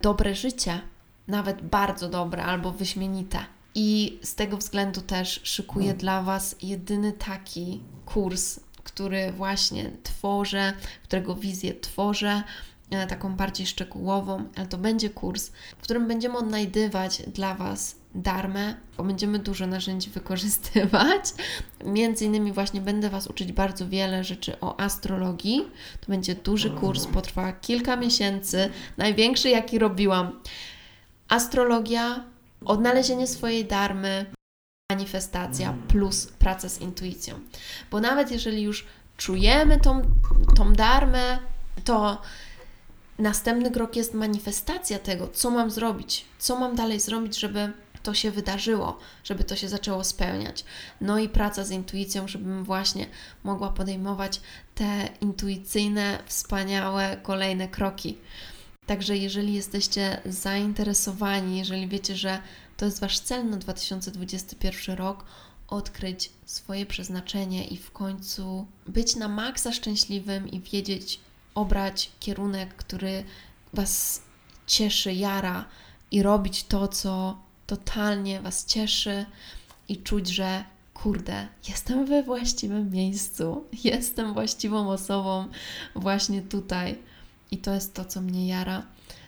dobre 0.00 0.34
życie, 0.34 0.80
nawet 1.28 1.62
bardzo 1.62 2.08
dobre 2.08 2.44
albo 2.44 2.72
wyśmienite. 2.72 3.38
I 3.74 4.18
z 4.22 4.34
tego 4.34 4.56
względu 4.56 5.00
też 5.00 5.40
szykuję 5.44 5.86
Hmm. 5.86 5.98
dla 5.98 6.22
Was 6.22 6.56
jedyny 6.62 7.12
taki 7.12 7.80
kurs, 8.06 8.60
który 8.84 9.32
właśnie 9.32 9.90
tworzę, 10.02 10.72
którego 11.02 11.34
wizję 11.34 11.74
tworzę, 11.74 12.42
e, 12.90 13.06
taką 13.06 13.36
bardziej 13.36 13.66
szczegółową, 13.66 14.44
ale 14.56 14.66
to 14.66 14.78
będzie 14.78 15.10
kurs, 15.10 15.50
w 15.78 15.82
którym 15.82 16.08
będziemy 16.08 16.38
odnajdywać 16.38 17.22
dla 17.26 17.54
Was 17.54 17.96
darmę, 18.14 18.74
bo 18.96 19.04
będziemy 19.04 19.38
dużo 19.38 19.66
narzędzi 19.66 20.10
wykorzystywać. 20.20 21.24
Między 21.84 22.24
innymi 22.24 22.52
właśnie 22.52 22.80
będę 22.80 23.10
Was 23.10 23.26
uczyć 23.26 23.52
bardzo 23.52 23.88
wiele 23.88 24.24
rzeczy 24.24 24.60
o 24.60 24.80
astrologii. 24.80 25.62
To 26.00 26.06
będzie 26.08 26.34
duży 26.34 26.70
kurs, 26.70 27.06
potrwa 27.06 27.52
kilka 27.52 27.96
miesięcy, 27.96 28.70
największy 28.96 29.50
jaki 29.50 29.78
robiłam. 29.78 30.40
Astrologia, 31.28 32.24
odnalezienie 32.64 33.26
swojej 33.26 33.64
darmy, 33.64 34.26
manifestacja 34.92 35.74
plus 35.88 36.26
praca 36.26 36.68
z 36.68 36.80
intuicją. 36.80 37.40
Bo 37.90 38.00
nawet 38.00 38.30
jeżeli 38.30 38.62
już 38.62 38.86
czujemy 39.16 39.80
tą, 39.80 40.02
tą 40.56 40.72
darmę, 40.72 41.38
to 41.84 42.22
następny 43.18 43.70
krok 43.70 43.96
jest 43.96 44.14
manifestacja 44.14 44.98
tego, 44.98 45.28
co 45.28 45.50
mam 45.50 45.70
zrobić, 45.70 46.24
co 46.38 46.58
mam 46.58 46.76
dalej 46.76 47.00
zrobić, 47.00 47.38
żeby 47.38 47.72
to 48.02 48.14
się 48.14 48.30
wydarzyło, 48.30 48.98
żeby 49.24 49.44
to 49.44 49.56
się 49.56 49.68
zaczęło 49.68 50.04
spełniać. 50.04 50.64
No 51.00 51.18
i 51.18 51.28
praca 51.28 51.64
z 51.64 51.70
intuicją, 51.70 52.28
żebym 52.28 52.64
właśnie 52.64 53.06
mogła 53.44 53.70
podejmować 53.70 54.40
te 54.74 55.08
intuicyjne, 55.20 56.18
wspaniałe 56.26 57.16
kolejne 57.22 57.68
kroki. 57.68 58.18
Także 58.86 59.16
jeżeli 59.16 59.54
jesteście 59.54 60.20
zainteresowani, 60.26 61.58
jeżeli 61.58 61.88
wiecie, 61.88 62.16
że 62.16 62.38
to 62.76 62.84
jest 62.84 63.00
Wasz 63.00 63.18
cel 63.18 63.50
na 63.50 63.56
2021 63.56 64.96
rok, 64.96 65.24
odkryć 65.68 66.30
swoje 66.44 66.86
przeznaczenie 66.86 67.64
i 67.64 67.76
w 67.76 67.90
końcu 67.90 68.66
być 68.86 69.16
na 69.16 69.28
maksa 69.28 69.72
szczęśliwym 69.72 70.48
i 70.48 70.60
wiedzieć, 70.60 71.20
obrać 71.54 72.10
kierunek, 72.20 72.74
który 72.74 73.24
Was 73.72 74.22
cieszy, 74.66 75.12
jara 75.12 75.64
i 76.10 76.22
robić 76.22 76.64
to, 76.64 76.88
co 76.88 77.38
totalnie 77.66 78.40
Was 78.40 78.66
cieszy 78.66 79.26
i 79.88 79.96
czuć, 79.96 80.28
że 80.28 80.64
kurde, 80.94 81.48
jestem 81.68 82.06
we 82.06 82.22
właściwym 82.22 82.90
miejscu, 82.90 83.64
jestem 83.84 84.34
właściwą 84.34 84.90
osobą 84.90 85.48
właśnie 85.94 86.42
tutaj 86.42 86.98
i 87.50 87.58
to 87.58 87.74
jest 87.74 87.94
to, 87.94 88.04
co 88.04 88.20
mnie 88.20 88.48
jara, 88.48 88.82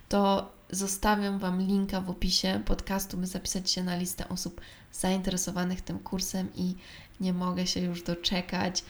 to 0.09 0.53
zostawiam 0.77 1.39
Wam 1.39 1.61
linka 1.61 2.01
w 2.01 2.11
opisie 2.11 2.63
podcastu, 2.65 3.17
by 3.17 3.27
zapisać 3.27 3.71
się 3.71 3.85
na 3.85 3.97
listę 3.97 4.29
osób 4.29 4.61
zainteresowanych 4.93 5.81
tym 5.81 5.99
kursem 5.99 6.49
i 6.55 6.75
nie 7.21 7.33
mogę 7.33 7.67
się 7.67 7.81
już 7.81 8.03
doczekać, 8.03 8.85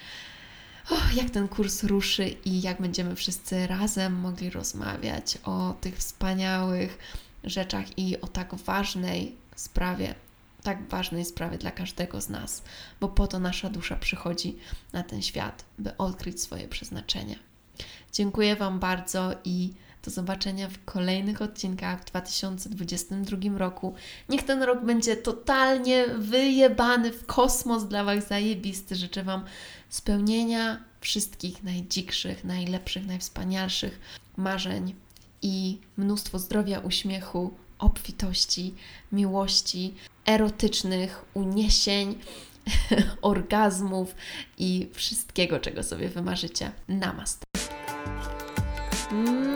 oh, 0.91 1.13
jak 1.17 1.31
ten 1.31 1.49
kurs 1.49 1.85
ruszy 1.85 2.29
i 2.29 2.63
jak 2.63 2.81
będziemy 2.81 3.17
wszyscy 3.17 3.67
razem 3.67 4.15
mogli 4.15 4.51
rozmawiać 4.51 5.39
o 5.45 5.75
tych 5.81 5.97
wspaniałych 5.97 6.99
rzeczach 7.45 7.99
i 7.99 8.21
o 8.21 8.27
tak 8.27 8.55
ważnej 8.55 9.37
sprawie, 9.57 10.15
tak 10.63 10.89
ważnej 10.89 11.25
sprawie 11.25 11.59
dla 11.59 11.71
każdego 11.71 12.21
z 12.21 12.29
nas, 12.29 12.63
bo 13.01 13.09
po 13.09 13.27
to 13.27 13.39
nasza 13.39 13.71
dusza 13.71 13.97
przychodzi 13.97 14.57
na 14.93 15.03
ten 15.03 15.23
świat, 15.23 15.65
by 15.79 15.97
odkryć 15.97 16.43
swoje 16.43 16.69
przeznaczenie. 16.69 17.39
Dziękuję 18.13 18.57
Wam 18.57 18.79
bardzo 18.79 19.35
i 19.45 19.73
do 20.07 20.11
zobaczenia 20.11 20.69
w 20.69 20.85
kolejnych 20.85 21.43
odcinkach 21.43 22.01
w 22.01 22.05
2022 22.05 23.59
roku. 23.59 23.95
Niech 24.29 24.43
ten 24.43 24.63
rok 24.63 24.85
będzie 24.85 25.17
totalnie 25.17 26.07
wyjebany 26.19 27.13
w 27.13 27.27
kosmos 27.27 27.85
dla 27.85 28.05
Was 28.05 28.29
zajebisty. 28.29 28.97
Życzę 28.97 29.25
Wam 29.25 29.45
spełnienia 29.89 30.85
wszystkich 31.01 31.63
najdzikszych, 31.63 32.45
najlepszych, 32.45 33.07
najwspanialszych 33.07 34.01
marzeń 34.37 34.95
i 35.43 35.79
mnóstwo 35.97 36.39
zdrowia, 36.39 36.79
uśmiechu, 36.79 37.55
obfitości, 37.79 38.75
miłości, 39.13 39.95
erotycznych 40.27 41.25
uniesień, 41.35 42.19
orgazmów 43.23 44.15
i 44.59 44.89
wszystkiego, 44.93 45.61
czego 45.61 45.83
sobie 45.83 46.09
wymarzycie. 46.09 46.71
Namaste. 46.89 47.47
Mm, 49.11 49.56